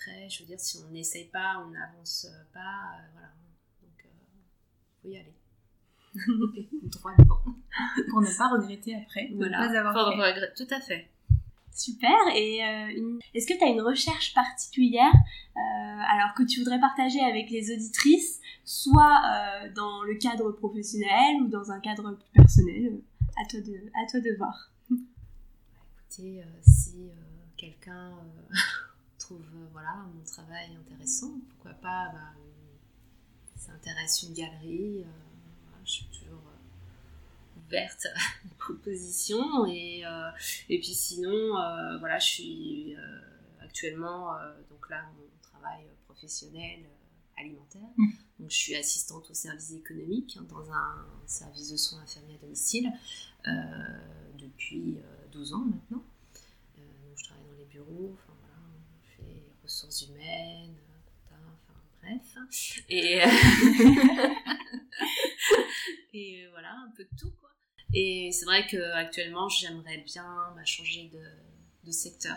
après, 0.00 0.28
je 0.30 0.40
veux 0.40 0.46
dire, 0.46 0.58
si 0.58 0.78
on 0.78 0.90
n'essaye 0.92 1.26
pas, 1.26 1.62
on 1.64 1.70
n'avance 1.70 2.26
pas, 2.54 2.60
euh, 2.60 3.02
voilà. 3.12 3.28
Donc, 3.82 4.04
il 4.04 4.08
euh, 4.08 5.02
faut 5.02 5.08
y 5.08 5.16
aller. 5.16 5.34
Droit 6.88 7.12
devant. 7.18 7.42
Pour 8.08 8.20
ne 8.20 8.38
pas 8.38 8.48
regretter 8.48 8.96
après, 8.96 9.28
ne 9.30 9.48
pas 9.48 9.78
avoir 9.78 10.34
fait. 10.34 10.54
Tout 10.56 10.74
à 10.74 10.80
fait. 10.80 11.08
Super. 11.72 12.16
Et 12.34 12.64
euh, 12.64 13.18
est-ce 13.34 13.46
que 13.46 13.56
tu 13.56 13.64
as 13.64 13.68
une 13.68 13.80
recherche 13.80 14.34
particulière 14.34 15.12
alors 16.08 16.34
que 16.34 16.42
tu 16.42 16.58
voudrais 16.60 16.80
partager 16.80 17.20
avec 17.20 17.50
les 17.50 17.72
auditrices, 17.72 18.40
soit 18.64 19.22
dans 19.76 20.02
le 20.02 20.14
cadre 20.14 20.50
professionnel 20.52 21.42
ou 21.42 21.48
dans 21.48 21.70
un 21.70 21.78
cadre 21.78 22.12
plus 22.12 22.32
personnel 22.32 23.00
À 23.36 23.46
toi 23.46 23.60
de, 23.60 23.74
à 23.94 24.10
toi 24.10 24.20
de 24.20 24.36
voir? 24.36 24.72
Écoutez, 24.90 26.42
si 26.62 27.10
quelqu'un 27.56 28.12
euh, 29.34 29.68
voilà, 29.72 30.06
mon 30.14 30.22
travail 30.24 30.76
intéressant, 30.76 31.32
pourquoi 31.50 31.72
pas 31.72 32.10
bah, 32.12 32.34
s'intéresse 33.56 34.22
une 34.22 34.34
galerie. 34.34 35.02
Euh, 35.02 35.76
je 35.84 35.90
suis 35.90 36.06
toujours 36.06 36.42
euh, 36.46 37.60
ouverte 37.60 38.06
aux 38.46 38.54
propositions. 38.58 39.66
Et, 39.66 40.02
et 40.68 40.78
puis 40.78 40.94
sinon, 40.94 41.52
voilà, 41.98 42.18
je 42.18 42.26
suis 42.26 42.96
actuellement, 43.60 44.34
donc 44.70 44.88
là, 44.90 45.04
mon 45.16 45.24
travail 45.42 45.86
professionnel 46.06 46.80
alimentaire. 47.36 47.88
Mmh. 47.96 48.08
Donc, 48.38 48.50
je 48.50 48.56
suis 48.56 48.76
assistante 48.76 49.30
au 49.30 49.34
service 49.34 49.72
économique 49.72 50.36
hein, 50.38 50.46
dans 50.48 50.70
un 50.72 51.06
service 51.26 51.70
de 51.70 51.76
soins 51.76 52.00
infirmiers 52.00 52.34
à 52.34 52.38
domicile 52.38 52.92
depuis 54.38 54.98
12 55.32 55.54
ans 55.54 55.64
maintenant. 55.64 56.04
donc, 56.76 57.16
je 57.16 57.24
travaille 57.24 57.44
dans 57.44 57.58
les 57.58 57.64
bureaux, 57.64 58.16
ressources 59.70 60.02
humaines, 60.02 60.74
enfin 61.26 61.40
bref. 62.02 62.36
Et, 62.88 63.22
et 66.12 66.48
voilà, 66.50 66.72
un 66.72 66.90
peu 66.96 67.04
de 67.04 67.16
tout 67.16 67.30
quoi. 67.40 67.50
Et 67.94 68.30
c'est 68.32 68.46
vrai 68.46 68.66
qu'actuellement, 68.66 69.48
j'aimerais 69.48 69.98
bien 69.98 70.52
bah, 70.56 70.64
changer 70.64 71.08
de, 71.12 71.22
de 71.86 71.92
secteur. 71.92 72.36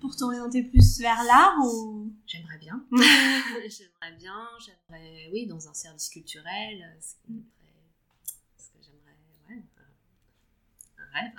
Pour 0.00 0.14
t'orienter 0.14 0.62
plus 0.62 1.00
vers 1.00 1.24
l'art 1.24 1.58
ou? 1.64 2.12
J'aimerais 2.26 2.58
bien. 2.58 2.84
j'aimerais 2.92 4.16
bien, 4.16 4.48
j'aimerais, 4.64 5.28
oui, 5.32 5.46
dans 5.46 5.68
un 5.68 5.74
service 5.74 6.08
culturel, 6.08 6.96
ce 7.00 7.14
que 8.70 8.78
j'aimerais, 8.80 9.16
ouais, 9.48 9.62
un 10.98 11.20
rêve. 11.20 11.32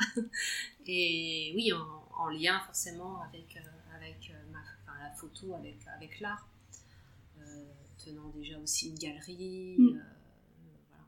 Et 0.86 1.54
oui, 1.56 1.72
en, 1.72 2.06
en 2.18 2.28
lien 2.28 2.60
forcément 2.66 3.22
avec 3.22 3.56
euh, 3.56 3.80
avec 4.00 4.32
euh, 4.32 4.52
ma, 4.52 4.60
enfin, 4.60 4.98
la 5.02 5.09
photo, 5.20 5.54
avec, 5.54 5.78
avec 5.96 6.20
l'art, 6.20 6.48
euh, 7.40 7.66
tenant 8.04 8.30
déjà 8.30 8.58
aussi 8.60 8.90
une 8.90 8.98
galerie. 8.98 9.76
Mm. 9.78 9.88
Euh, 9.88 10.02
voilà, 10.90 11.06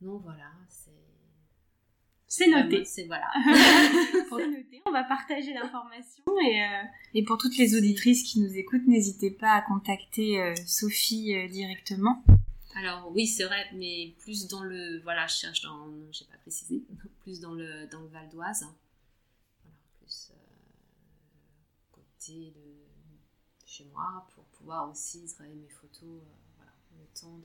Donc 0.00 0.22
voilà, 0.22 0.50
c'est. 0.68 0.90
C'est 2.28 2.48
noté. 2.48 2.84
C'est 2.84 3.06
voilà. 3.06 3.30
noté. 4.30 4.82
On 4.84 4.90
va 4.90 5.04
partager 5.04 5.54
l'information 5.54 6.22
et, 6.44 6.60
et 7.14 7.24
pour 7.24 7.38
toutes 7.38 7.56
les 7.56 7.76
auditrices 7.76 8.24
qui 8.24 8.40
nous 8.40 8.54
écoutent, 8.58 8.86
n'hésitez 8.86 9.30
pas 9.30 9.52
à 9.52 9.62
contacter 9.62 10.54
Sophie 10.66 11.48
directement. 11.48 12.22
Alors 12.76 13.10
oui, 13.14 13.26
c'est 13.26 13.44
vrai, 13.44 13.64
mais 13.72 14.14
plus 14.18 14.48
dans 14.48 14.62
le 14.62 15.00
voilà, 15.00 15.26
je 15.26 15.34
cherche 15.36 15.62
dans, 15.62 15.88
j'ai 16.12 16.26
pas 16.26 16.36
précisé, 16.36 16.84
plus 17.22 17.40
dans 17.40 17.54
le 17.54 17.86
dans 17.86 18.00
le 18.00 18.08
Val 18.08 18.28
d'Oise. 18.28 18.66
Voilà, 19.62 19.76
plus 19.98 20.32
de 22.34 22.86
chez 23.64 23.84
moi 23.92 24.26
pour 24.34 24.44
pouvoir 24.44 24.90
aussi 24.90 25.24
travailler 25.26 25.56
mes 25.56 25.68
photos, 25.68 26.02
euh, 26.02 26.20
voilà, 26.56 26.72
le 26.98 27.06
temps 27.18 27.38
de... 27.38 27.44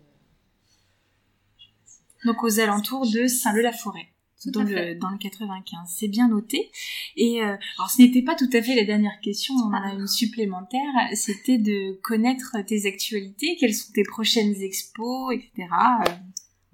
Donc 2.25 2.43
aux 2.43 2.59
alentours 2.59 3.09
de 3.09 3.27
Saint-Leu-la-Forêt. 3.27 4.07
Dans 4.47 4.63
le, 4.63 4.95
dans 4.95 5.11
le 5.11 5.19
95. 5.19 5.87
C'est 5.87 6.07
bien 6.07 6.27
noté. 6.27 6.71
Et 7.15 7.43
euh, 7.43 7.55
alors 7.77 7.91
ce 7.91 8.01
n'était 8.01 8.23
pas 8.23 8.33
tout 8.33 8.49
à 8.53 8.63
fait 8.63 8.73
la 8.73 8.85
dernière 8.85 9.19
question, 9.21 9.53
on 9.53 9.67
en 9.67 9.73
a 9.73 9.93
une 9.93 10.07
supplémentaire, 10.07 10.81
c'était 11.13 11.59
de 11.59 11.93
connaître 12.01 12.57
tes 12.65 12.87
actualités, 12.87 13.55
quelles 13.59 13.75
sont 13.75 13.93
tes 13.93 14.01
prochaines 14.01 14.55
expos, 14.63 15.31
etc. 15.35 15.67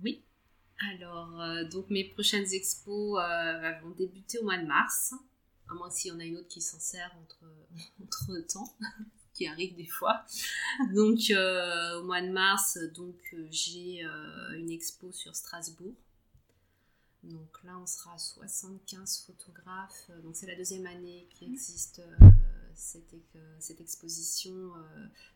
Oui. 0.01 0.23
Alors, 0.93 1.41
euh, 1.41 1.67
donc 1.67 1.89
mes 1.89 2.05
prochaines 2.05 2.45
expos 2.53 3.21
vont 3.83 3.91
débuter 3.97 4.37
au 4.39 4.45
mois 4.45 4.57
de 4.57 4.65
mars 4.65 5.13
à 5.69 5.73
moins 5.73 5.89
s'il 5.89 6.11
y 6.11 6.15
en 6.15 6.19
a 6.19 6.23
une 6.23 6.37
autre 6.37 6.47
qui 6.47 6.61
s'en 6.61 6.79
sert 6.79 7.15
entre, 7.21 7.43
entre 8.03 8.39
temps, 8.47 8.75
qui 9.33 9.47
arrive 9.47 9.75
des 9.75 9.85
fois. 9.85 10.25
Donc 10.93 11.29
euh, 11.29 11.99
au 11.99 12.03
mois 12.03 12.21
de 12.21 12.29
mars, 12.29 12.77
donc 12.95 13.15
euh, 13.33 13.47
j'ai 13.51 14.03
euh, 14.03 14.57
une 14.57 14.71
expo 14.71 15.11
sur 15.11 15.35
Strasbourg. 15.35 15.93
Donc 17.23 17.63
là, 17.63 17.77
on 17.77 17.85
sera 17.85 18.13
à 18.13 18.17
75 18.17 19.25
photographes. 19.25 20.09
Donc 20.23 20.35
c'est 20.35 20.47
la 20.47 20.55
deuxième 20.55 20.85
année 20.85 21.27
qui 21.31 21.45
existe 21.45 22.01
cette, 22.73 23.15
cette, 23.59 23.81
exposition 23.81 24.71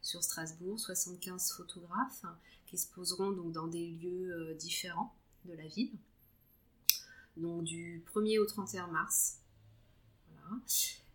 sur 0.02 0.24
Strasbourg. 0.24 0.80
75 0.80 1.52
photographes 1.52 2.24
qui 2.66 2.76
exposeront 2.76 3.32
donc 3.32 3.52
dans 3.52 3.68
des 3.68 3.88
lieux 3.88 4.54
différents 4.54 5.14
de 5.44 5.54
la 5.54 5.68
ville. 5.68 5.92
Donc 7.36 7.64
du 7.66 8.06
1er 8.14 8.40
au 8.40 8.46
31 8.46 8.88
mars. 8.88 9.42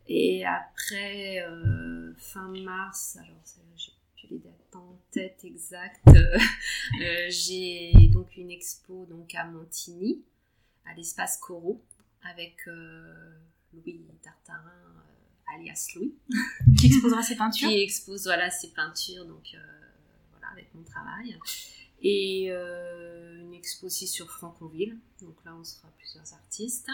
Et 0.09 0.45
après, 0.45 1.43
euh, 1.43 2.15
fin 2.17 2.49
mars, 2.49 3.17
alors 3.17 3.43
j'ai 3.77 3.93
plus 4.15 4.29
les 4.31 4.39
dates 4.39 4.77
en 4.77 4.99
tête 5.11 5.41
exactes, 5.45 6.01
euh, 6.07 7.27
j'ai 7.29 8.09
donc 8.13 8.37
une 8.37 8.51
expo 8.51 9.05
donc 9.07 9.35
à 9.35 9.45
Montigny, 9.45 10.23
à 10.85 10.95
l'espace 10.95 11.39
Corot, 11.39 11.83
avec 12.23 12.57
euh, 12.69 13.35
Louis 13.75 14.01
Tartarin, 14.23 15.03
alias 15.53 15.89
Louis. 15.97 16.15
Qui 16.79 16.87
exposera 16.87 17.23
ses 17.23 17.37
peintures 17.37 17.69
Qui 17.69 17.83
expose 17.83 18.25
voilà, 18.25 18.49
ses 18.51 18.71
peintures, 18.71 19.27
donc 19.27 19.57
voilà, 20.31 20.53
avec 20.53 20.73
mon 20.75 20.85
travail. 20.85 21.37
Et 22.01 22.51
une 22.51 23.55
expo 23.55 23.87
aussi 23.87 24.07
sur 24.07 24.31
Franconville, 24.31 24.97
donc 25.21 25.35
là 25.45 25.57
on 25.59 25.65
sera 25.65 25.89
plusieurs 25.99 26.33
artistes. 26.33 26.91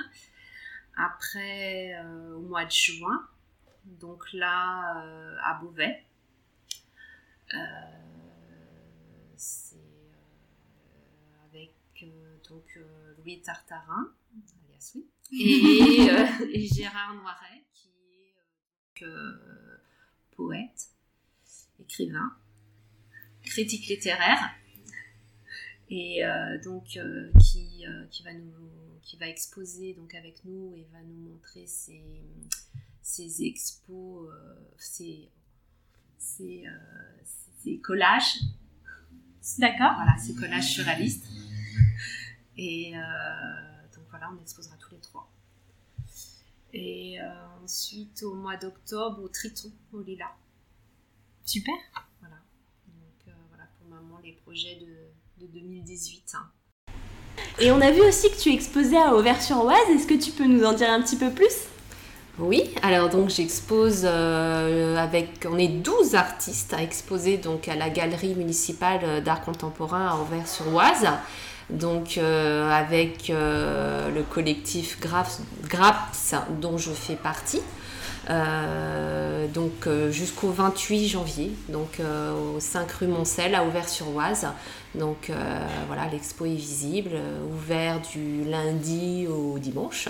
Après, 0.96 1.94
euh, 1.94 2.37
au 2.37 2.42
mois 2.42 2.64
de 2.64 2.70
juin, 2.70 3.28
donc 3.85 4.33
là, 4.33 5.05
euh, 5.05 5.37
à 5.42 5.55
Beauvais, 5.55 6.05
euh, 7.55 7.59
c'est 9.37 9.76
avec 11.50 11.72
donc 12.48 12.78
Louis 13.18 13.40
Tartarin, 13.40 14.12
alias 14.68 14.96
et, 15.33 16.09
et 16.52 16.66
Gérard 16.66 17.14
Noiret, 17.14 17.64
qui 17.74 17.88
est 19.00 19.07
poète, 20.33 20.90
écrivain, 21.81 22.37
critique 23.42 23.87
littéraire, 23.87 24.55
et 25.88 26.22
donc 26.64 26.98
qui, 27.40 27.85
qui 28.11 28.22
va 28.22 28.33
nous 28.35 28.82
qui 29.02 29.16
va 29.16 29.28
exposer 29.28 29.94
donc 29.94 30.14
avec 30.14 30.44
nous 30.44 30.74
et 30.76 30.86
va 30.92 31.02
nous 31.02 31.30
montrer 31.30 31.66
ses, 31.66 32.22
ses 33.02 33.44
expos, 33.44 34.28
euh, 34.30 34.54
ses, 34.78 35.28
ses, 36.18 36.64
euh, 36.66 37.78
collages. 37.82 38.38
D'accord. 39.58 39.92
Voilà, 39.96 40.16
ses 40.18 40.34
collages 40.34 40.72
surréalistes. 40.72 41.26
Et 42.56 42.96
euh, 42.96 43.00
donc 43.94 44.04
voilà, 44.10 44.30
on 44.30 44.40
exposera 44.40 44.76
tous 44.76 44.92
les 44.92 45.00
trois. 45.00 45.28
Et 46.74 47.18
ensuite, 47.62 48.22
au 48.22 48.34
mois 48.34 48.56
d'octobre, 48.56 49.22
au 49.22 49.28
Triton, 49.28 49.70
au 49.92 50.00
Lila. 50.00 50.32
Super. 51.44 51.74
Voilà. 52.20 52.36
Donc 52.86 53.34
voilà 53.48 53.68
pour 53.78 53.88
moment 53.88 54.18
les 54.20 54.32
projets 54.32 54.76
de, 54.76 55.44
de 55.44 55.52
2018. 55.52 56.34
Et 57.61 57.71
on 57.71 57.81
a 57.81 57.90
vu 57.90 58.01
aussi 58.01 58.31
que 58.31 58.37
tu 58.37 58.53
exposais 58.53 58.97
à 58.97 59.14
Auvers-sur-Oise. 59.14 59.77
Est-ce 59.95 60.07
que 60.07 60.14
tu 60.14 60.31
peux 60.31 60.45
nous 60.45 60.64
en 60.64 60.73
dire 60.73 60.90
un 60.90 61.01
petit 61.01 61.16
peu 61.16 61.31
plus? 61.31 61.66
Oui, 62.38 62.71
alors 62.83 63.11
donc 63.11 63.29
j'expose 63.29 64.03
euh, 64.05 64.97
avec, 64.97 65.47
on 65.49 65.59
est 65.59 65.68
12 65.68 66.14
artistes 66.14 66.73
à 66.73 66.83
exposer 66.83 67.37
donc 67.37 67.68
à 67.68 67.77
la 67.77 67.90
galerie 67.90 68.35
municipale 68.35 69.23
d'art 69.23 69.42
contemporain 69.42 70.09
à 70.09 70.14
Auvers-sur-Oise, 70.14 71.09
donc 71.68 72.16
euh, 72.16 72.71
avec 72.71 73.29
euh, 73.29 74.11
le 74.11 74.23
collectif 74.23 74.99
Graps, 74.99 75.40
Graps 75.68 76.35
dont 76.61 76.79
je 76.79 76.90
fais 76.90 77.16
partie. 77.16 77.61
Donc 78.28 79.88
jusqu'au 80.11 80.50
28 80.50 81.08
janvier, 81.08 81.52
donc 81.68 82.00
au 82.00 82.61
5 82.61 82.90
rue 82.92 83.06
Moncel 83.06 83.54
à 83.54 83.64
Auvers-sur-Oise. 83.64 84.46
Donc 84.94 85.30
euh, 85.30 85.35
voilà, 85.87 86.06
l'expo 86.08 86.44
est 86.44 86.54
visible, 86.54 87.12
euh, 87.14 87.44
ouvert 87.46 88.00
du 88.00 88.44
lundi 88.44 89.26
au 89.26 89.58
dimanche. 89.58 90.08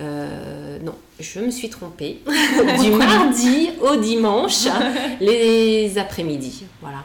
Euh, 0.00 0.78
non, 0.80 0.94
je 1.18 1.40
me 1.40 1.50
suis 1.50 1.68
trompée. 1.68 2.20
du 2.80 2.90
mardi 2.92 3.70
au 3.80 3.96
dimanche, 3.96 4.66
les 5.20 5.98
après-midi. 5.98 6.64
Voilà. 6.80 7.02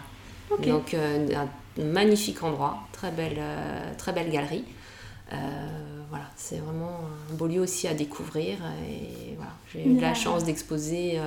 Donc 0.65 0.93
un 0.93 1.83
magnifique 1.83 2.41
endroit, 2.43 2.77
très 2.91 3.11
belle, 3.11 3.41
très 3.97 4.13
belle 4.13 4.31
galerie. 4.31 4.63
Voilà, 6.09 6.29
c'est 6.35 6.57
vraiment 6.57 7.01
un 7.31 7.33
beau 7.35 7.47
lieu 7.47 7.59
aussi 7.59 7.87
à 7.87 7.93
découvrir. 7.93 8.57
Et 8.87 9.35
voilà, 9.35 9.53
j'ai 9.71 9.85
eu 9.85 9.99
la 9.99 10.13
chance 10.13 10.43
d'exposer 10.43 11.19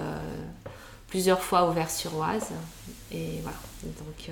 plusieurs 1.06 1.42
fois 1.42 1.68
au 1.68 1.72
Vers-sur-Oise. 1.72 2.52
Et 3.12 3.40
voilà, 3.42 3.58
donc 3.82 4.30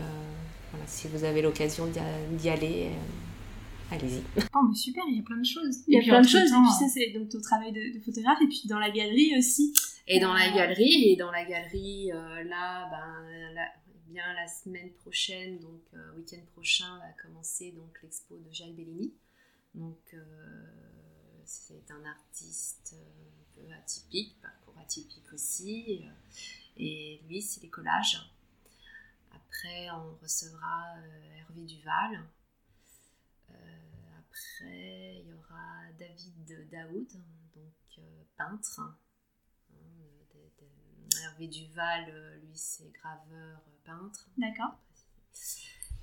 voilà, 0.71 0.87
si 0.87 1.09
vous 1.09 1.25
avez 1.25 1.43
l'occasion 1.43 1.87
d'y 2.33 2.49
aller, 2.49 2.91
euh, 2.91 3.95
allez-y. 3.95 4.23
Oh, 4.55 4.61
mais 4.69 4.75
super, 4.75 5.03
il 5.09 5.17
y 5.17 5.21
a 5.21 5.23
plein 5.23 5.39
de 5.39 5.47
choses. 5.47 5.79
Il 5.87 5.95
y 5.95 5.99
a 5.99 6.03
plein 6.03 6.21
de 6.21 6.29
choses. 6.29 6.51
Et 6.51 6.55
puis, 6.55 6.73
ça, 6.79 6.89
c'est 6.93 7.11
donc 7.19 7.31
ton 7.31 7.41
travail 7.41 7.73
de, 7.73 7.99
photographe. 8.01 8.39
Et 8.43 8.49
puis, 8.49 8.63
dans 8.67 8.79
la 8.79 8.91
galerie 8.91 9.37
aussi. 9.39 9.73
Et 10.07 10.21
dans 10.21 10.33
la 10.33 10.51
galerie, 10.51 11.11
et 11.13 11.17
dans 11.17 11.31
la 11.31 11.45
galerie, 11.45 12.11
euh, 12.13 12.45
là, 12.45 12.89
ben, 12.91 13.65
bien 14.09 14.25
la 14.35 14.47
semaine 14.47 14.91
prochaine, 14.93 15.59
donc 15.59 15.83
euh, 15.95 16.17
week-end 16.17 16.43
prochain, 16.53 16.99
va 16.99 17.23
commencer 17.23 17.73
donc 17.73 17.91
l'expo 18.03 18.37
de 18.37 18.53
Jacques 18.53 18.75
Bellini. 18.75 19.13
Donc, 19.79 20.15
c'est 21.45 21.91
un 21.91 22.05
artiste 22.05 22.95
un 22.95 23.55
peu 23.55 23.73
atypique, 23.73 24.39
parcours 24.43 24.77
atypique 24.79 25.33
aussi. 25.33 26.05
et 26.77 27.23
lui, 27.27 27.41
c'est 27.41 27.63
les 27.63 27.71
collages. 27.71 28.19
Après, 29.59 29.91
on 29.91 30.15
recevra 30.23 30.97
euh, 30.99 31.37
Hervé 31.39 31.65
Duval. 31.65 32.23
Euh, 33.51 33.55
après, 34.21 35.21
il 35.21 35.29
y 35.29 35.33
aura 35.33 35.93
David 35.99 36.71
Daoud, 36.71 37.09
donc 37.55 37.99
euh, 37.99 38.23
peintre. 38.37 38.81
Hein, 38.81 38.97
Hervé 41.23 41.49
Duval, 41.49 42.41
lui, 42.45 42.57
c'est 42.57 42.91
graveur 42.93 43.61
peintre. 43.85 44.29
D'accord. 44.37 44.79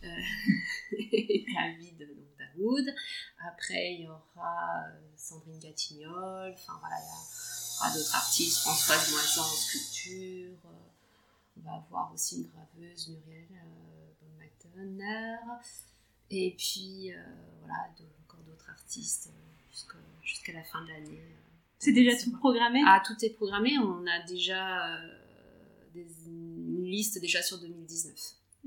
David 0.92 1.98
donc 2.00 2.28
Daoud. 2.38 2.96
Après, 3.40 3.94
il 3.96 4.02
y 4.02 4.08
aura 4.08 4.86
Sandrine 5.16 5.60
Gatignol. 5.60 6.54
Enfin, 6.54 6.74
voilà, 6.80 6.96
il 7.00 7.06
y 7.06 7.80
aura 7.80 7.94
d'autres 7.96 8.16
artistes. 8.16 8.60
Françoise 8.60 9.12
Moisan 9.12 9.42
en 9.42 9.56
sculpture. 9.56 10.58
On 11.58 11.62
va 11.62 11.76
avoir 11.76 12.14
aussi 12.14 12.38
une 12.38 12.48
graveuse, 12.48 13.10
Muriel 13.10 13.48
euh, 13.52 15.36
Et 16.30 16.56
puis, 16.58 17.14
euh, 17.14 17.24
voilà, 17.60 17.90
encore 18.26 18.44
d'autres 18.44 18.70
artistes 18.70 19.32
euh, 19.34 20.00
jusqu'à 20.22 20.54
la 20.54 20.64
fin 20.64 20.84
de 20.84 20.90
l'année. 20.90 21.22
C'est 21.80 21.94
déjà 21.94 22.16
tout 22.18 22.32
programmé? 22.32 22.82
Ah, 22.86 23.02
tout 23.06 23.14
est 23.24 23.30
programmé. 23.30 23.78
On 23.78 24.06
a 24.08 24.26
déjà 24.26 25.00
une 25.96 26.84
liste 26.84 27.20
déjà 27.20 27.42
sur 27.42 27.60
2019. 27.60 28.16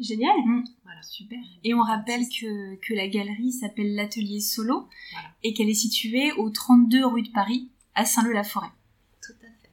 Génial. 0.01 0.37
Mmh. 0.45 0.65
Voilà. 0.85 1.03
Super. 1.03 1.39
Et 1.65 1.75
on 1.75 1.83
rappelle 1.83 2.23
que, 2.29 2.77
que 2.77 2.95
la 2.95 3.09
galerie 3.09 3.53
s'appelle 3.53 3.95
l'Atelier 3.95 4.41
Solo 4.41 4.89
et 5.43 5.55
qu'elle 5.55 5.69
est 5.69 5.75
située 5.75 6.33
au 6.33 6.51
32 6.51 7.07
rue 7.07 7.23
de 7.23 7.31
Paris, 7.31 7.71
à 7.95 8.05
Saint-Leu-la-Forêt. 8.05 8.71
Tout 9.23 9.33
à 9.43 9.47
fait. 9.47 9.71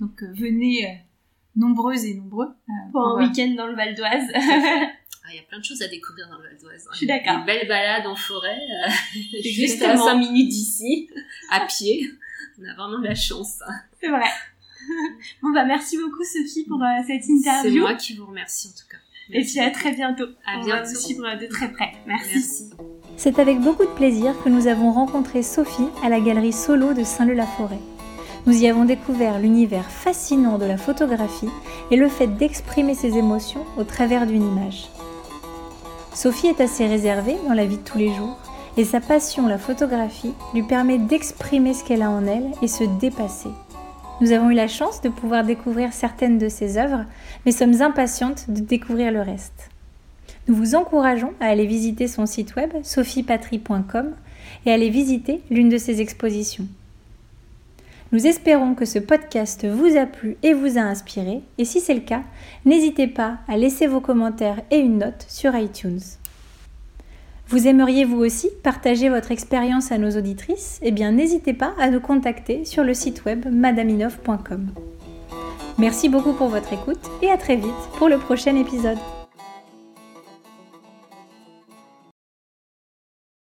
Donc 0.00 0.22
venez 0.22 1.04
nombreuses 1.56 2.04
et 2.04 2.14
nombreux. 2.14 2.48
Euh, 2.68 2.72
pour, 2.92 3.06
un 3.06 3.26
week-end 3.26 3.54
dans 3.56 3.66
le 3.66 3.74
Val 3.74 3.94
d'Oise. 3.94 4.30
Ah, 5.26 5.30
il 5.32 5.36
y 5.36 5.38
a 5.38 5.42
plein 5.44 5.58
de 5.58 5.64
choses 5.64 5.80
à 5.80 5.88
découvrir 5.88 6.28
dans 6.28 6.36
le 6.36 6.42
Val 6.42 6.58
d'Oise. 6.58 6.84
Hein. 6.86 6.90
Je 6.92 6.98
suis 6.98 7.06
d'accord. 7.06 7.38
Une 7.38 7.46
belle 7.46 7.66
balade 7.66 8.06
en 8.06 8.14
forêt, 8.14 8.58
euh, 8.60 8.90
juste 9.42 9.80
à 9.80 9.96
5 9.96 10.16
minutes 10.16 10.50
d'ici, 10.50 11.08
à 11.48 11.60
pied. 11.60 12.10
On 12.60 12.64
a 12.66 12.74
vraiment 12.74 12.98
de 12.98 13.06
la 13.06 13.14
chance. 13.14 13.60
C'est 14.02 14.10
vrai. 14.10 14.28
bon 15.40 15.50
bah 15.50 15.64
merci 15.64 15.96
beaucoup 15.96 16.22
Sophie 16.24 16.66
pour 16.68 16.82
euh, 16.82 17.02
cette 17.06 17.26
interview. 17.26 17.72
C'est 17.72 17.80
moi 17.80 17.94
qui 17.94 18.16
vous 18.16 18.26
remercie 18.26 18.68
en 18.68 18.72
tout 18.72 18.86
cas. 18.86 18.98
Et 19.30 19.42
puis 19.42 19.60
à 19.60 19.70
très 19.70 19.92
bientôt. 19.92 20.26
À 20.46 20.62
bientôt. 20.64 20.94
Suivre 20.94 21.24
de 21.40 21.46
très 21.46 21.70
près. 21.70 21.92
Merci. 22.06 22.70
C'est 23.16 23.38
avec 23.38 23.60
beaucoup 23.60 23.84
de 23.84 23.90
plaisir 23.90 24.34
que 24.42 24.48
nous 24.48 24.66
avons 24.66 24.92
rencontré 24.92 25.42
Sophie 25.42 25.88
à 26.02 26.08
la 26.08 26.20
galerie 26.20 26.52
Solo 26.52 26.94
de 26.94 27.04
Saint-Leu-la-Forêt. 27.04 27.78
Nous 28.46 28.62
y 28.62 28.68
avons 28.68 28.84
découvert 28.84 29.38
l'univers 29.38 29.90
fascinant 29.90 30.58
de 30.58 30.66
la 30.66 30.76
photographie 30.76 31.48
et 31.90 31.96
le 31.96 32.08
fait 32.08 32.26
d'exprimer 32.26 32.94
ses 32.94 33.16
émotions 33.16 33.64
au 33.78 33.84
travers 33.84 34.26
d'une 34.26 34.46
image. 34.46 34.88
Sophie 36.12 36.48
est 36.48 36.60
assez 36.60 36.86
réservée 36.86 37.36
dans 37.48 37.54
la 37.54 37.64
vie 37.64 37.78
de 37.78 37.82
tous 37.82 37.98
les 37.98 38.12
jours 38.12 38.38
et 38.76 38.84
sa 38.84 39.00
passion, 39.00 39.46
la 39.46 39.58
photographie, 39.58 40.34
lui 40.52 40.64
permet 40.64 40.98
d'exprimer 40.98 41.74
ce 41.74 41.84
qu'elle 41.84 42.02
a 42.02 42.10
en 42.10 42.26
elle 42.26 42.50
et 42.60 42.68
se 42.68 42.84
dépasser. 42.98 43.50
Nous 44.20 44.30
avons 44.30 44.50
eu 44.50 44.54
la 44.54 44.68
chance 44.68 45.00
de 45.00 45.08
pouvoir 45.08 45.44
découvrir 45.44 45.92
certaines 45.92 46.38
de 46.38 46.48
ses 46.48 46.78
œuvres, 46.78 47.04
mais 47.44 47.52
sommes 47.52 47.82
impatientes 47.82 48.48
de 48.48 48.60
découvrir 48.60 49.10
le 49.10 49.20
reste. 49.20 49.70
Nous 50.46 50.54
vous 50.54 50.74
encourageons 50.74 51.32
à 51.40 51.46
aller 51.46 51.66
visiter 51.66 52.06
son 52.06 52.26
site 52.26 52.54
web 52.54 52.70
sophiepatrie.com 52.82 54.12
et 54.66 54.72
aller 54.72 54.90
visiter 54.90 55.40
l'une 55.50 55.68
de 55.68 55.78
ces 55.78 56.00
expositions. 56.00 56.68
Nous 58.12 58.26
espérons 58.28 58.74
que 58.74 58.84
ce 58.84 59.00
podcast 59.00 59.66
vous 59.66 59.96
a 59.96 60.06
plu 60.06 60.36
et 60.44 60.54
vous 60.54 60.78
a 60.78 60.82
inspiré, 60.82 61.42
et 61.58 61.64
si 61.64 61.80
c'est 61.80 61.94
le 61.94 62.00
cas, 62.00 62.22
n'hésitez 62.64 63.08
pas 63.08 63.38
à 63.48 63.56
laisser 63.56 63.88
vos 63.88 64.00
commentaires 64.00 64.60
et 64.70 64.78
une 64.78 64.98
note 64.98 65.26
sur 65.28 65.56
iTunes. 65.56 65.98
Vous 67.54 67.68
aimeriez 67.68 68.04
vous 68.04 68.18
aussi 68.18 68.50
partager 68.64 69.08
votre 69.08 69.30
expérience 69.30 69.92
à 69.92 69.98
nos 69.98 70.10
auditrices? 70.10 70.80
Eh 70.82 70.90
bien 70.90 71.12
n'hésitez 71.12 71.52
pas 71.52 71.72
à 71.78 71.88
nous 71.88 72.00
contacter 72.00 72.64
sur 72.64 72.82
le 72.82 72.94
site 72.94 73.24
web 73.26 73.46
madaminov.com. 73.48 74.66
Merci 75.78 76.08
beaucoup 76.08 76.32
pour 76.32 76.48
votre 76.48 76.72
écoute 76.72 76.98
et 77.22 77.30
à 77.30 77.36
très 77.36 77.54
vite 77.54 77.70
pour 77.96 78.08
le 78.08 78.18
prochain 78.18 78.56
épisode. 78.56 78.98